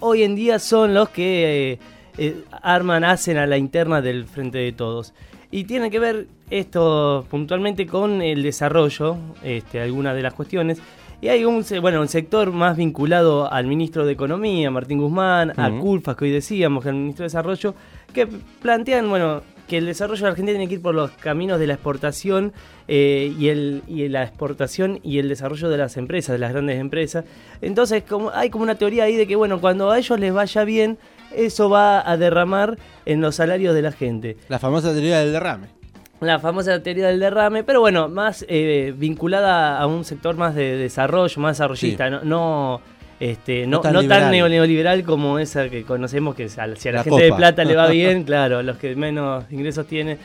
hoy 0.00 0.22
en 0.22 0.34
día 0.34 0.58
son 0.58 0.94
los 0.94 1.10
que 1.10 1.72
eh, 1.72 1.78
eh, 2.18 2.42
arman, 2.50 3.04
hacen 3.04 3.36
a 3.36 3.46
la 3.46 3.58
interna 3.58 4.00
del 4.00 4.26
Frente 4.26 4.58
de 4.58 4.72
Todos. 4.72 5.14
Y 5.50 5.64
tiene 5.64 5.90
que 5.90 5.98
ver 5.98 6.26
esto 6.50 7.26
puntualmente 7.30 7.86
con 7.86 8.20
el 8.22 8.42
desarrollo, 8.42 9.16
este, 9.42 9.80
algunas 9.80 10.14
de 10.14 10.22
las 10.22 10.34
cuestiones. 10.34 10.80
Y 11.20 11.28
hay 11.28 11.44
un, 11.44 11.64
bueno, 11.80 12.00
un 12.00 12.08
sector 12.08 12.52
más 12.52 12.76
vinculado 12.76 13.50
al 13.50 13.66
ministro 13.66 14.04
de 14.04 14.12
Economía, 14.12 14.70
Martín 14.70 14.98
Guzmán, 14.98 15.52
a. 15.56 15.70
Culfas, 15.70 16.16
que 16.16 16.26
hoy 16.26 16.30
decíamos, 16.30 16.82
que 16.82 16.90
el 16.90 16.96
ministro 16.96 17.22
de 17.22 17.26
Desarrollo, 17.26 17.74
que 18.12 18.26
plantean, 18.26 19.08
bueno, 19.08 19.42
que 19.66 19.78
el 19.78 19.86
desarrollo 19.86 20.18
de 20.18 20.24
la 20.24 20.30
Argentina 20.30 20.58
tiene 20.58 20.68
que 20.68 20.74
ir 20.74 20.82
por 20.82 20.94
los 20.94 21.10
caminos 21.12 21.58
de 21.58 21.66
la 21.66 21.74
exportación 21.74 22.52
eh, 22.86 23.34
y, 23.38 23.48
el, 23.48 23.82
y 23.88 24.06
la 24.08 24.22
exportación 24.22 25.00
y 25.02 25.18
el 25.18 25.28
desarrollo 25.28 25.68
de 25.68 25.76
las 25.76 25.96
empresas, 25.96 26.34
de 26.34 26.38
las 26.38 26.52
grandes 26.52 26.78
empresas. 26.78 27.24
Entonces, 27.60 28.04
como, 28.04 28.30
hay 28.30 28.50
como 28.50 28.64
una 28.64 28.76
teoría 28.76 29.04
ahí 29.04 29.16
de 29.16 29.26
que, 29.26 29.36
bueno, 29.36 29.60
cuando 29.60 29.90
a 29.90 29.98
ellos 29.98 30.20
les 30.20 30.32
vaya 30.32 30.64
bien, 30.64 30.98
eso 31.34 31.68
va 31.68 32.08
a 32.08 32.16
derramar 32.16 32.78
en 33.04 33.20
los 33.20 33.36
salarios 33.36 33.74
de 33.74 33.82
la 33.82 33.92
gente. 33.92 34.36
La 34.48 34.58
famosa 34.58 34.92
teoría 34.92 35.20
del 35.20 35.32
derrame. 35.32 35.68
la 36.20 36.38
famosa 36.38 36.82
teoría 36.82 37.08
del 37.08 37.20
derrame, 37.20 37.62
pero 37.64 37.80
bueno, 37.80 38.08
más 38.08 38.44
eh, 38.48 38.94
vinculada 38.96 39.78
a 39.78 39.86
un 39.86 40.04
sector 40.04 40.36
más 40.36 40.54
de 40.54 40.76
desarrollo, 40.76 41.40
más 41.40 41.58
desarrollista, 41.58 42.06
Sí. 42.06 42.10
no, 42.10 42.20
no, 42.24 42.80
este, 43.20 43.66
No 43.66 43.78
no, 43.78 43.80
tan 43.82 43.92
no 43.94 44.06
tan 44.06 44.30
neoliberal 44.30 45.04
como 45.04 45.38
esa 45.38 45.68
que 45.68 45.84
conocemos, 45.84 46.34
que 46.34 46.48
si 46.48 46.60
a 46.60 46.66
la, 46.66 46.76
gente 47.02 47.22
de 47.22 47.32
plata 47.32 47.64
le 47.64 47.76
va 47.76 47.86
bien, 47.90 48.24
claro, 48.24 48.62
los 48.62 48.76
que 48.78 48.94
menos 48.96 49.44
ingresos 49.50 49.86
tienen. 49.86 50.18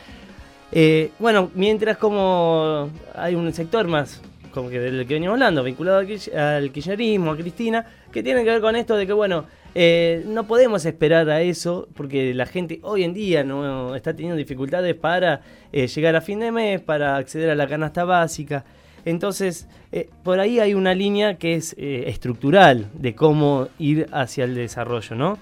Eh, 0.72 1.12
bueno, 1.20 1.52
mientras 1.56 1.98
como 1.98 2.90
hay 3.16 3.36
un 3.36 3.52
sector 3.54 3.88
más, 3.88 4.22
como 4.54 4.70
que 4.70 4.80
del 4.80 5.06
que 5.06 5.14
veníamos 5.16 5.36
hablando, 5.36 5.64
vinculado 5.64 6.00
al 6.00 6.72
kirchnerismo, 6.72 7.32
a 7.32 7.38
Cristina, 7.38 7.86
que 8.12 8.24
tiene 8.24 8.44
que 8.44 8.52
ver 8.52 8.62
con 8.62 8.76
esto 8.76 8.96
de 8.96 9.08
que, 9.08 9.14
bueno, 9.14 9.46
eh, 9.74 10.24
no 10.28 10.48
podemos 10.48 10.86
esperar 10.86 11.30
a 11.30 11.42
eso, 11.42 11.88
porque 11.96 12.34
la 12.34 12.46
gente 12.46 12.80
hoy 12.84 13.04
en 13.04 13.14
día 13.14 13.44
no 13.44 13.96
está 13.96 14.14
teniendo 14.14 14.38
dificultades 14.38 14.96
para 14.96 15.42
eh, 15.72 15.88
llegar 15.88 16.16
a 16.16 16.22
fin 16.22 16.40
de 16.40 16.52
mes, 16.52 16.82
para 16.82 17.16
acceder 17.16 17.50
a 17.50 17.56
la 17.56 17.68
canasta 17.68 18.04
básica. 18.04 18.66
Entonces, 19.06 19.68
eh, 19.92 20.10
por 20.24 20.40
ahí 20.40 20.60
hay 20.60 20.74
una 20.74 20.94
línea 20.94 21.38
que 21.38 21.56
es 21.56 21.76
estructural 21.78 22.90
de 22.94 23.16
cómo 23.16 23.70
ir 23.80 24.08
hacia 24.12 24.44
el 24.44 24.56
desarrollo, 24.56 25.16
¿no? 25.16 25.40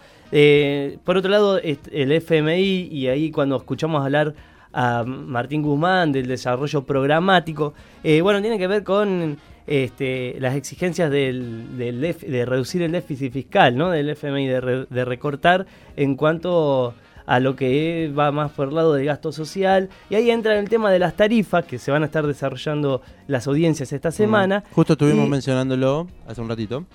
Por 1.04 1.18
otro 1.18 1.32
lado, 1.32 1.60
el 1.60 2.12
FMI, 2.12 2.88
y 2.92 3.08
ahí 3.08 3.32
cuando 3.32 3.58
escuchamos 3.58 4.06
hablar 4.06 4.36
a 4.72 5.04
Martín 5.04 5.64
Guzmán 5.64 6.12
del 6.12 6.28
desarrollo 6.28 6.84
programático, 6.84 7.74
bueno, 8.22 8.40
tiene 8.40 8.60
que 8.60 8.68
ver 8.68 8.84
con 8.84 9.38
este, 9.70 10.36
las 10.40 10.56
exigencias 10.56 11.12
del, 11.12 11.78
del 11.78 12.02
def- 12.02 12.24
de 12.24 12.44
reducir 12.46 12.82
el 12.82 12.92
déficit 12.92 13.32
fiscal, 13.32 13.78
¿no? 13.78 13.92
Del 13.92 14.10
FMI, 14.10 14.48
de, 14.48 14.62
re- 14.62 14.86
de 14.90 15.06
recortar 15.06 15.66
en 15.96 16.16
cuanto 16.16 16.96
a 17.28 17.40
lo 17.40 17.56
que 17.56 18.12
va 18.18 18.32
más 18.32 18.52
por 18.52 18.70
el 18.70 18.76
lado 18.76 18.94
del 18.96 19.06
gasto 19.06 19.32
social. 19.32 19.90
Y 20.10 20.16
ahí 20.16 20.32
entra 20.32 20.58
el 20.58 20.68
tema 20.68 20.92
de 20.92 20.98
las 20.98 21.14
tarifas, 21.14 21.64
que 21.66 21.78
se 21.78 21.92
van 21.92 22.02
a 22.02 22.08
estar 22.08 22.26
desarrollando 22.26 23.04
las 23.28 23.46
audiencias 23.46 23.94
esta 23.94 24.10
semana. 24.12 24.64
Mm. 24.72 24.74
Justo 24.74 24.94
estuvimos 24.94 25.28
Y- 25.28 25.30
mencionándolo 25.30 26.08
hace 26.28 26.42
un 26.42 26.50
ratito. 26.50 26.86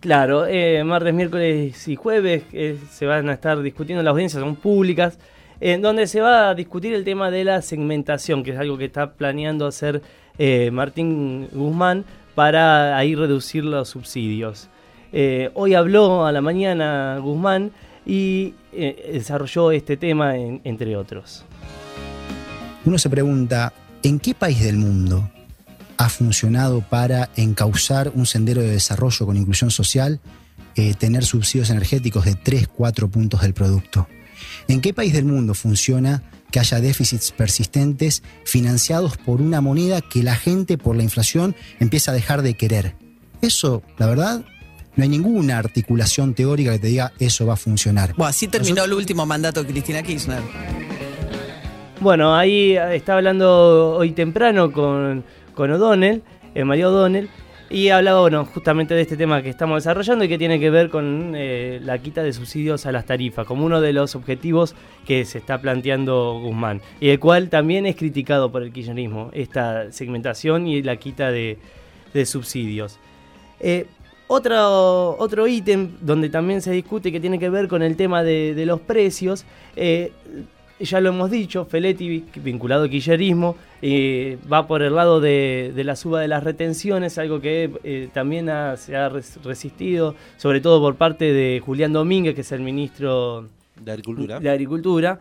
Claro, 0.00 0.46
eh, 0.46 0.82
martes, 0.84 1.14
miércoles 1.14 1.86
y 1.88 1.94
jueves 1.96 2.42
eh, 2.52 2.76
se 2.90 3.06
van 3.06 3.28
a 3.28 3.32
estar 3.34 3.60
discutiendo 3.62 4.02
las 4.02 4.10
audiencias, 4.10 4.42
son 4.42 4.56
públicas, 4.56 5.18
en 5.60 5.80
donde 5.80 6.06
se 6.06 6.20
va 6.20 6.50
a 6.50 6.54
discutir 6.54 6.92
el 6.92 7.02
tema 7.04 7.30
de 7.30 7.44
la 7.44 7.62
segmentación, 7.62 8.42
que 8.42 8.50
es 8.50 8.58
algo 8.58 8.76
que 8.76 8.84
está 8.86 9.14
planeando 9.14 9.66
hacer 9.66 10.02
eh, 10.38 10.70
Martín 10.72 11.48
Guzmán 11.52 12.04
para 12.34 12.96
ahí 12.96 13.14
reducir 13.14 13.64
los 13.64 13.88
subsidios. 13.88 14.68
Eh, 15.12 15.50
hoy 15.54 15.74
habló 15.74 16.26
a 16.26 16.32
la 16.32 16.40
mañana 16.40 17.18
Guzmán 17.20 17.70
y 18.04 18.54
eh, 18.72 19.10
desarrolló 19.14 19.70
este 19.72 19.96
tema 19.96 20.36
en- 20.36 20.60
entre 20.64 20.96
otros. 20.96 21.44
Uno 22.84 22.98
se 22.98 23.08
pregunta, 23.10 23.72
¿en 24.02 24.18
qué 24.20 24.34
país 24.34 24.62
del 24.62 24.76
mundo 24.76 25.28
ha 25.96 26.08
funcionado 26.08 26.82
para 26.82 27.30
encauzar 27.36 28.12
un 28.14 28.26
sendero 28.26 28.60
de 28.62 28.70
desarrollo 28.70 29.26
con 29.26 29.36
inclusión 29.36 29.70
social, 29.70 30.20
tener 30.98 31.24
subsidios 31.24 31.70
energéticos 31.70 32.26
de 32.26 32.34
3, 32.34 32.68
4 32.68 33.08
puntos 33.08 33.40
del 33.40 33.54
producto? 33.54 34.06
¿En 34.68 34.80
qué 34.80 34.92
país 34.92 35.12
del 35.14 35.24
mundo 35.24 35.54
funciona 35.54 36.22
que 36.50 36.60
haya 36.60 36.80
déficits 36.80 37.32
persistentes 37.32 38.22
financiados 38.44 39.16
por 39.16 39.40
una 39.40 39.60
moneda 39.60 40.00
que 40.00 40.22
la 40.22 40.36
gente 40.36 40.78
por 40.78 40.96
la 40.96 41.02
inflación 41.02 41.54
empieza 41.80 42.10
a 42.10 42.14
dejar 42.14 42.42
de 42.42 42.54
querer? 42.54 42.94
Eso, 43.42 43.82
la 43.98 44.06
verdad, 44.06 44.44
no 44.96 45.02
hay 45.02 45.08
ninguna 45.08 45.58
articulación 45.58 46.34
teórica 46.34 46.72
que 46.72 46.78
te 46.78 46.86
diga 46.88 47.12
eso 47.18 47.46
va 47.46 47.54
a 47.54 47.56
funcionar. 47.56 48.14
Bueno, 48.16 48.30
así 48.30 48.48
terminó 48.48 48.84
el 48.84 48.92
último 48.92 49.26
mandato 49.26 49.62
de 49.62 49.70
Cristina 49.70 50.02
Kirchner. 50.02 50.40
Bueno, 52.00 52.34
ahí 52.34 52.76
eh, 52.76 52.96
estaba 52.96 53.18
hablando 53.18 53.96
hoy 53.96 54.12
temprano 54.12 54.72
con, 54.72 55.24
con 55.54 55.70
O'Donnell, 55.70 56.22
eh, 56.54 56.64
María 56.64 56.88
O'Donnell, 56.88 57.28
y 57.68 57.88
hablaba, 57.88 58.20
bueno, 58.20 58.44
justamente 58.44 58.94
de 58.94 59.02
este 59.02 59.16
tema 59.16 59.42
que 59.42 59.48
estamos 59.48 59.82
desarrollando 59.82 60.24
y 60.24 60.28
que 60.28 60.38
tiene 60.38 60.60
que 60.60 60.70
ver 60.70 60.88
con 60.88 61.32
eh, 61.34 61.80
la 61.82 61.98
quita 61.98 62.22
de 62.22 62.32
subsidios 62.32 62.86
a 62.86 62.92
las 62.92 63.06
tarifas, 63.06 63.46
como 63.46 63.66
uno 63.66 63.80
de 63.80 63.92
los 63.92 64.14
objetivos 64.14 64.74
que 65.04 65.24
se 65.24 65.38
está 65.38 65.60
planteando 65.60 66.40
Guzmán, 66.40 66.80
y 67.00 67.08
el 67.08 67.18
cual 67.18 67.50
también 67.50 67.84
es 67.86 67.96
criticado 67.96 68.52
por 68.52 68.62
el 68.62 68.72
kirchnerismo, 68.72 69.30
esta 69.32 69.90
segmentación 69.90 70.68
y 70.68 70.82
la 70.82 70.96
quita 70.96 71.30
de, 71.30 71.58
subsidios. 72.24 72.98
Eh, 73.60 73.86
otro, 74.28 75.16
otro 75.18 75.46
ítem 75.46 75.90
donde 76.00 76.30
también 76.30 76.62
se 76.62 76.72
discute 76.72 77.12
que 77.12 77.20
tiene 77.20 77.38
que 77.38 77.50
ver 77.50 77.68
con 77.68 77.82
el 77.82 77.94
tema 77.96 78.22
de, 78.22 78.54
de 78.54 78.64
los 78.64 78.80
precios, 78.80 79.44
eh, 79.76 80.12
ya 80.80 81.00
lo 81.00 81.08
hemos 81.10 81.30
dicho, 81.30 81.64
Feletti, 81.64 82.24
vinculado 82.42 82.82
al 82.84 82.90
kirchnerismo, 82.90 83.56
eh, 83.82 84.38
va 84.52 84.66
por 84.66 84.82
el 84.82 84.94
lado 84.94 85.20
de, 85.20 85.72
de 85.74 85.84
la 85.84 85.96
suba 85.96 86.20
de 86.20 86.28
las 86.28 86.44
retenciones, 86.44 87.16
algo 87.18 87.40
que 87.40 87.70
eh, 87.84 88.08
también 88.12 88.48
ha- 88.50 88.76
se 88.76 88.94
ha 88.96 89.08
res- 89.08 89.38
resistido, 89.42 90.14
sobre 90.36 90.60
todo 90.60 90.80
por 90.80 90.96
parte 90.96 91.32
de 91.32 91.60
Julián 91.64 91.92
Domínguez, 91.92 92.34
que 92.34 92.42
es 92.42 92.52
el 92.52 92.60
ministro 92.60 93.46
De 93.80 93.92
agricultura. 93.92 94.38
de 94.40 94.50
Agricultura. 94.50 95.20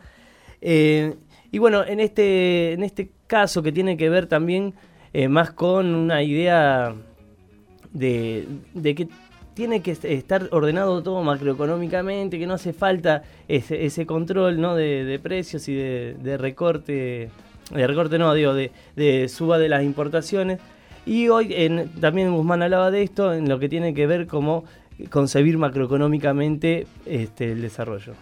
Eh, 0.62 1.14
y 1.52 1.58
bueno, 1.60 1.86
en 1.86 2.00
este, 2.02 2.74
en 2.74 2.84
este 2.84 3.10
caso 3.28 3.64
que 3.64 3.72
tiene 3.72 3.96
que 3.98 4.10
ver 4.10 4.28
también 4.28 4.74
más 5.30 5.52
con 5.52 5.96
una 5.96 6.22
idea 6.22 6.94
de, 7.94 8.46
de 8.74 8.96
que 8.96 9.08
tiene 9.56 9.82
que 9.82 9.92
est- 9.92 10.06
estar 10.06 10.48
ordenado 10.52 11.02
todo 11.02 11.24
macroeconómicamente, 11.24 12.38
que 12.38 12.46
no 12.46 12.54
hace 12.54 12.74
falta 12.74 13.24
ese, 13.48 14.06
control 14.06 14.62
¿no? 14.62 14.76
de, 14.76 15.20
precios 15.24 15.68
y 15.68 15.74
de, 15.74 16.38
recorte, 16.38 17.30
de 17.74 17.88
recorte 17.88 18.20
no, 18.20 18.34
digo, 18.36 18.54
de, 18.54 19.30
suba 19.30 19.58
de 19.58 19.70
las 19.70 19.84
importaciones. 19.84 20.60
Y 21.08 21.30
hoy 21.30 21.56
también 22.02 22.36
Guzmán 22.36 22.62
hablaba 22.64 22.92
de 22.92 23.02
esto 23.04 23.34
en 23.34 23.48
lo 23.50 23.58
que 23.58 23.70
tiene 23.70 23.94
que 23.94 24.06
ver 24.08 24.28
como 24.28 24.66
concebir 25.10 25.58
macroeconómicamente 25.58 26.88
este, 27.06 27.52
el 27.52 27.62
desarrollo. 27.62 28.14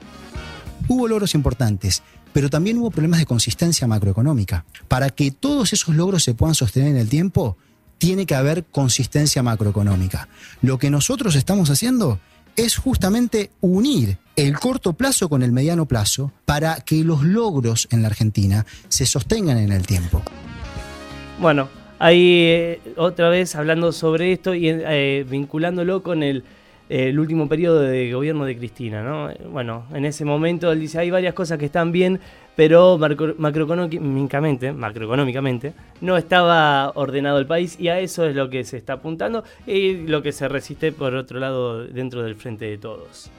Hubo 0.87 1.07
logros 1.07 1.33
importantes, 1.33 2.03
pero 2.33 2.49
también 2.49 2.77
hubo 2.77 2.91
problemas 2.91 3.19
de 3.19 3.25
consistencia 3.25 3.87
macroeconómica. 3.87 4.65
Para 4.87 5.09
que 5.09 5.31
todos 5.31 5.71
esos 5.73 5.95
logros 5.95 6.23
se 6.23 6.33
puedan 6.33 6.55
sostener 6.55 6.89
en 6.89 6.97
el 6.97 7.09
tiempo, 7.09 7.57
tiene 7.97 8.25
que 8.25 8.35
haber 8.35 8.63
consistencia 8.65 9.43
macroeconómica. 9.43 10.27
Lo 10.62 10.77
que 10.77 10.89
nosotros 10.89 11.35
estamos 11.35 11.69
haciendo 11.69 12.19
es 12.55 12.77
justamente 12.77 13.51
unir 13.62 14.17
el 14.35 14.59
corto 14.59 14.93
plazo 14.93 15.29
con 15.29 15.43
el 15.43 15.51
mediano 15.51 15.85
plazo 15.85 16.31
para 16.45 16.75
que 16.81 17.03
los 17.03 17.23
logros 17.23 17.88
en 17.91 18.01
la 18.01 18.07
Argentina 18.07 18.65
se 18.89 19.05
sostengan 19.05 19.57
en 19.57 19.71
el 19.71 19.85
tiempo. 19.85 20.21
Bueno, 21.39 21.69
ahí 22.00 22.45
eh, 22.47 22.79
otra 22.97 23.29
vez 23.29 23.55
hablando 23.55 23.91
sobre 23.91 24.33
esto 24.33 24.53
y 24.53 24.69
eh, 24.69 25.25
vinculándolo 25.29 26.03
con 26.03 26.23
el, 26.23 26.43
eh, 26.89 27.09
el 27.09 27.19
último 27.19 27.47
periodo 27.47 27.79
de 27.79 28.12
gobierno 28.12 28.45
de 28.45 28.57
Cristina, 28.57 29.03
¿no? 29.03 29.29
Bueno, 29.50 29.85
en 29.93 30.05
ese 30.05 30.25
momento 30.25 30.71
él 30.71 30.79
dice, 30.79 31.00
hay 31.00 31.09
varias 31.12 31.33
cosas 31.33 31.57
que 31.57 31.65
están 31.65 31.91
bien, 31.91 32.19
pero 32.55 32.98
macro- 32.98 33.36
macroeconómicamente, 33.38 34.72
macroeconómicamente 34.72 35.74
no 36.01 36.17
estaba 36.17 36.91
ordenado 36.95 37.39
el 37.39 37.45
país 37.48 37.79
y 37.79 37.88
a 37.88 38.00
eso 38.00 38.25
es 38.25 38.36
lo 38.36 38.50
que 38.50 38.63
se 38.63 38.77
está 38.77 38.93
apuntando 38.93 39.43
y 39.65 40.05
lo 40.07 40.22
que 40.22 40.31
se 40.31 40.48
resiste 40.48 40.91
por 40.91 41.15
otro 41.15 41.39
lado 41.39 41.83
dentro 41.86 42.24
del 42.24 42.36
frente 42.36 42.65
de 42.65 42.77
todos. 42.77 43.31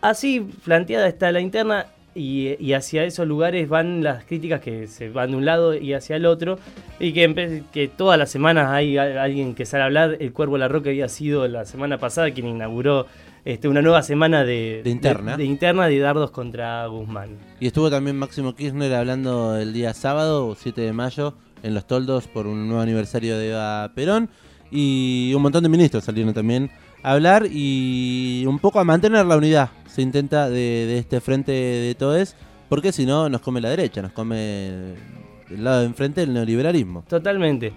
Así 0.00 0.46
planteada 0.64 1.06
está 1.08 1.32
la 1.32 1.40
interna 1.40 1.86
y, 2.14 2.72
hacia 2.72 3.04
esos 3.04 3.26
lugares 3.28 3.68
van 3.68 4.02
las 4.02 4.24
críticas 4.24 4.60
que 4.60 4.86
se 4.86 5.10
van 5.10 5.32
de 5.32 5.36
un 5.36 5.44
lado 5.44 5.74
y 5.74 5.92
hacia 5.92 6.16
el 6.16 6.24
otro 6.26 6.58
y 6.98 7.12
que, 7.12 7.62
que 7.72 7.88
todas 7.88 8.18
las 8.18 8.30
semanas 8.30 8.70
hay 8.70 8.96
alguien 8.96 9.54
que 9.54 9.66
sale 9.66 9.82
a 9.82 9.86
hablar. 9.86 10.16
El 10.18 10.32
Cuervo 10.32 10.58
La 10.58 10.66
Roca 10.68 10.88
había 10.90 11.08
sido 11.08 11.46
la 11.46 11.64
semana 11.66 11.98
pasada 11.98 12.30
quien 12.30 12.46
inauguró 12.46 13.06
este, 13.46 13.68
una 13.68 13.80
nueva 13.80 14.02
semana 14.02 14.44
de, 14.44 14.82
De 14.82 14.90
interna. 14.90 15.32
de, 15.36 15.44
de 15.44 15.44
interna 15.48 15.86
de 15.86 15.98
dardos 16.00 16.32
contra 16.32 16.84
Guzmán. 16.88 17.30
Y 17.60 17.68
estuvo 17.68 17.88
también 17.88 18.18
Máximo 18.18 18.54
Kirchner 18.54 18.92
hablando 18.92 19.56
el 19.56 19.72
día 19.72 19.94
sábado, 19.94 20.54
7 20.58 20.80
de 20.80 20.92
mayo, 20.92 21.32
en 21.62 21.72
Los 21.72 21.86
Toldos 21.86 22.26
por 22.26 22.46
un 22.48 22.66
nuevo 22.66 22.82
aniversario 22.82 23.38
de 23.38 23.50
Eva 23.50 23.92
Perón. 23.94 24.28
Y 24.70 25.32
un 25.34 25.42
montón 25.42 25.62
de 25.62 25.68
ministros 25.68 26.02
salieron 26.02 26.34
también 26.34 26.70
a 27.04 27.12
hablar 27.12 27.46
y 27.48 28.44
un 28.48 28.58
poco 28.58 28.80
a 28.80 28.84
mantener 28.84 29.24
la 29.24 29.36
unidad. 29.36 29.70
Se 29.86 30.02
intenta 30.02 30.50
de, 30.50 30.56
de 30.56 30.98
este 30.98 31.20
frente 31.20 31.52
de 31.52 31.94
todes, 31.94 32.34
porque 32.68 32.90
si 32.90 33.06
no 33.06 33.28
nos 33.28 33.40
come 33.42 33.60
la 33.60 33.70
derecha, 33.70 34.02
nos 34.02 34.10
come 34.10 34.94
el 35.48 35.62
lado 35.62 35.80
de 35.80 35.86
enfrente 35.86 36.22
del 36.22 36.34
neoliberalismo. 36.34 37.04
Totalmente. 37.08 37.72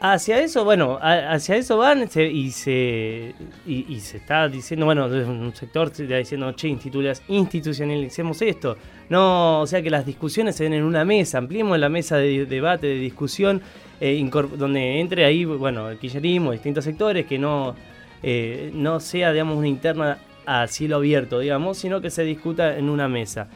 Hacia 0.00 0.38
eso, 0.40 0.64
bueno, 0.64 0.96
hacia 1.02 1.56
eso 1.56 1.76
van 1.76 2.08
se- 2.08 2.30
y, 2.30 2.52
se, 2.52 3.34
y, 3.66 3.98
se 3.98 4.18
está 4.18 4.48
diciendo, 4.48 4.86
bueno, 4.86 5.06
un 5.06 5.52
sector 5.56 5.92
se 5.92 6.04
está 6.04 6.18
diciendo, 6.18 6.52
che, 6.52 6.68
institucionalicemos 6.68 8.40
esto. 8.42 8.76
No, 9.08 9.60
o 9.62 9.66
sea, 9.66 9.82
que 9.82 9.90
las 9.90 10.06
discusiones 10.06 10.54
se 10.54 10.62
den 10.64 10.74
en 10.74 10.84
una 10.84 11.04
mesa, 11.04 11.38
ampliemos 11.38 11.76
la 11.80 11.88
mesa 11.88 12.16
de 12.16 12.46
debate, 12.46 12.86
de 12.86 12.94
discusión, 12.94 13.60
eh, 14.00 14.24
donde 14.56 15.00
entre 15.00 15.24
ahí, 15.24 15.44
bueno, 15.44 15.90
el 15.90 15.98
kirchnerismo, 15.98 16.52
distintos 16.52 16.84
sectores, 16.84 17.26
que 17.26 17.36
no, 17.38 17.74
eh, 18.22 18.70
no 18.74 19.00
sea, 19.00 19.32
digamos, 19.32 19.56
una 19.56 19.66
interna 19.66 20.18
a 20.46 20.68
cielo 20.68 20.96
abierto, 20.96 21.40
digamos, 21.40 21.76
sino 21.76 22.00
que 22.00 22.10
se 22.10 22.22
discuta 22.22 22.78
en 22.78 22.88
una 22.88 23.08
mesa. 23.08 23.48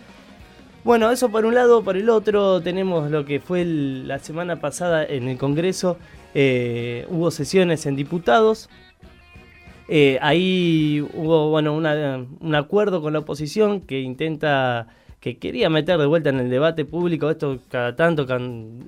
Bueno, 0.83 1.13
eso 1.13 1.29
por 1.29 1.45
un 1.47 1.55
lado, 1.55 1.85
por 1.85 1.97
el 1.97 2.11
otro 2.11 2.61
tenemos 2.61 3.09
lo 3.13 3.25
que 3.25 3.39
fue 3.39 3.61
el- 3.63 4.09
la 4.09 4.19
semana 4.19 4.57
pasada 4.57 5.05
en 5.05 5.29
el 5.29 5.39
Congreso, 5.39 5.97
eh, 6.35 7.07
hubo 7.11 7.31
sesiones 7.31 7.87
en 7.87 7.97
diputados, 7.97 8.69
Eh, 9.89 10.17
ahí 10.23 11.05
hubo 11.13 11.51
bueno 11.51 11.75
una- 11.75 12.25
un 12.41 12.55
acuerdo 12.55 13.03
con 13.03 13.13
la 13.13 13.19
oposición 13.19 13.81
que 13.81 14.01
intenta, 14.01 14.87
que 15.21 15.37
quería 15.39 15.69
meter 15.69 15.99
de 15.99 16.07
vuelta 16.07 16.31
en 16.31 16.39
el 16.39 16.49
debate 16.49 16.85
público, 16.87 17.29
esto 17.29 17.59
cada 17.69 17.95
tanto, 17.95 18.25
cada 18.27 18.41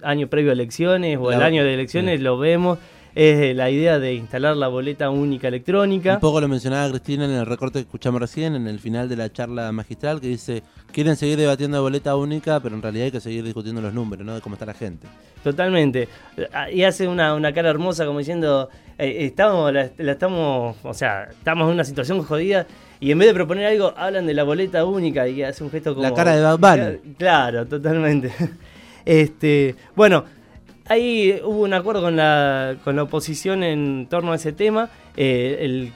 año 0.02 0.28
previo 0.28 0.50
a 0.50 0.54
elecciones 0.54 1.18
o 1.20 1.30
el 1.30 1.42
año 1.42 1.62
de 1.64 1.74
elecciones 1.74 2.20
lo 2.20 2.38
vemos, 2.38 2.78
es 3.14 3.40
eh, 3.40 3.54
la 3.54 3.70
idea 3.70 3.98
de 3.98 4.14
instalar 4.14 4.56
la 4.56 4.68
boleta 4.68 5.10
única 5.10 5.48
electrónica. 5.48 6.14
Un 6.14 6.20
poco 6.20 6.40
lo 6.40 6.48
mencionaba 6.48 6.88
Cristina 6.90 7.24
en 7.26 7.30
el 7.30 7.46
recorte 7.46 7.78
que 7.78 7.84
escuchamos 7.84 8.20
recién, 8.20 8.56
en 8.56 8.66
el 8.66 8.80
final 8.80 9.08
de 9.08 9.16
la 9.16 9.32
charla 9.32 9.70
magistral, 9.70 10.20
que 10.20 10.26
dice, 10.28 10.62
quieren 10.92 11.14
seguir 11.14 11.38
debatiendo 11.38 11.76
de 11.76 11.82
boleta 11.82 12.16
única, 12.16 12.58
pero 12.60 12.74
en 12.74 12.82
realidad 12.82 13.04
hay 13.06 13.12
que 13.12 13.20
seguir 13.20 13.44
discutiendo 13.44 13.80
los 13.80 13.94
números, 13.94 14.26
¿no? 14.26 14.34
De 14.34 14.40
cómo 14.40 14.56
está 14.56 14.66
la 14.66 14.74
gente. 14.74 15.06
Totalmente. 15.44 16.08
Ah, 16.52 16.70
Y 16.70 16.82
hace 16.82 17.06
una, 17.06 17.34
una 17.34 17.52
cara 17.52 17.70
hermosa 17.70 18.04
como 18.04 18.18
diciendo, 18.18 18.68
eh, 18.98 19.18
estamos, 19.20 19.72
la, 19.72 19.90
la 19.96 20.12
estamos, 20.12 20.76
o 20.82 20.94
sea, 20.94 21.28
estamos 21.30 21.68
en 21.68 21.74
una 21.74 21.84
situación 21.84 22.22
jodida 22.24 22.66
y 22.98 23.12
en 23.12 23.18
vez 23.18 23.28
de 23.28 23.34
proponer 23.34 23.66
algo, 23.66 23.92
hablan 23.96 24.26
de 24.26 24.34
la 24.34 24.42
boleta 24.42 24.84
única 24.84 25.28
y 25.28 25.42
hace 25.42 25.62
un 25.62 25.70
gesto 25.70 25.94
como... 25.94 26.02
La 26.02 26.14
cara 26.14 26.34
de 26.34 26.42
Bad 26.42 26.58
Bunny. 26.58 27.14
Claro, 27.16 27.66
totalmente. 27.66 28.32
Este, 29.06 29.74
bueno, 29.94 30.24
ahí 30.88 31.40
hubo 31.44 31.62
un 31.62 31.74
acuerdo 31.74 32.02
con 32.02 32.16
la, 32.16 32.76
con 32.84 32.96
la 32.96 33.04
oposición 33.04 33.62
en 33.62 34.06
torno 34.08 34.32
a 34.32 34.36
ese 34.36 34.52
tema. 34.52 34.90
Eh, 35.16 35.58
el, 35.60 35.92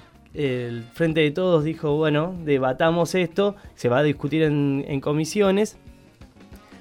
Frente 0.93 1.21
de 1.21 1.33
Todos 1.33 1.65
dijo, 1.65 1.97
bueno, 1.97 2.33
debatamos 2.45 3.17
esto, 3.17 3.57
se 3.75 3.89
va 3.89 3.99
a 3.99 4.03
discutir 4.05 4.43
en, 4.43 4.85
en 4.87 5.01
comisiones. 5.01 5.79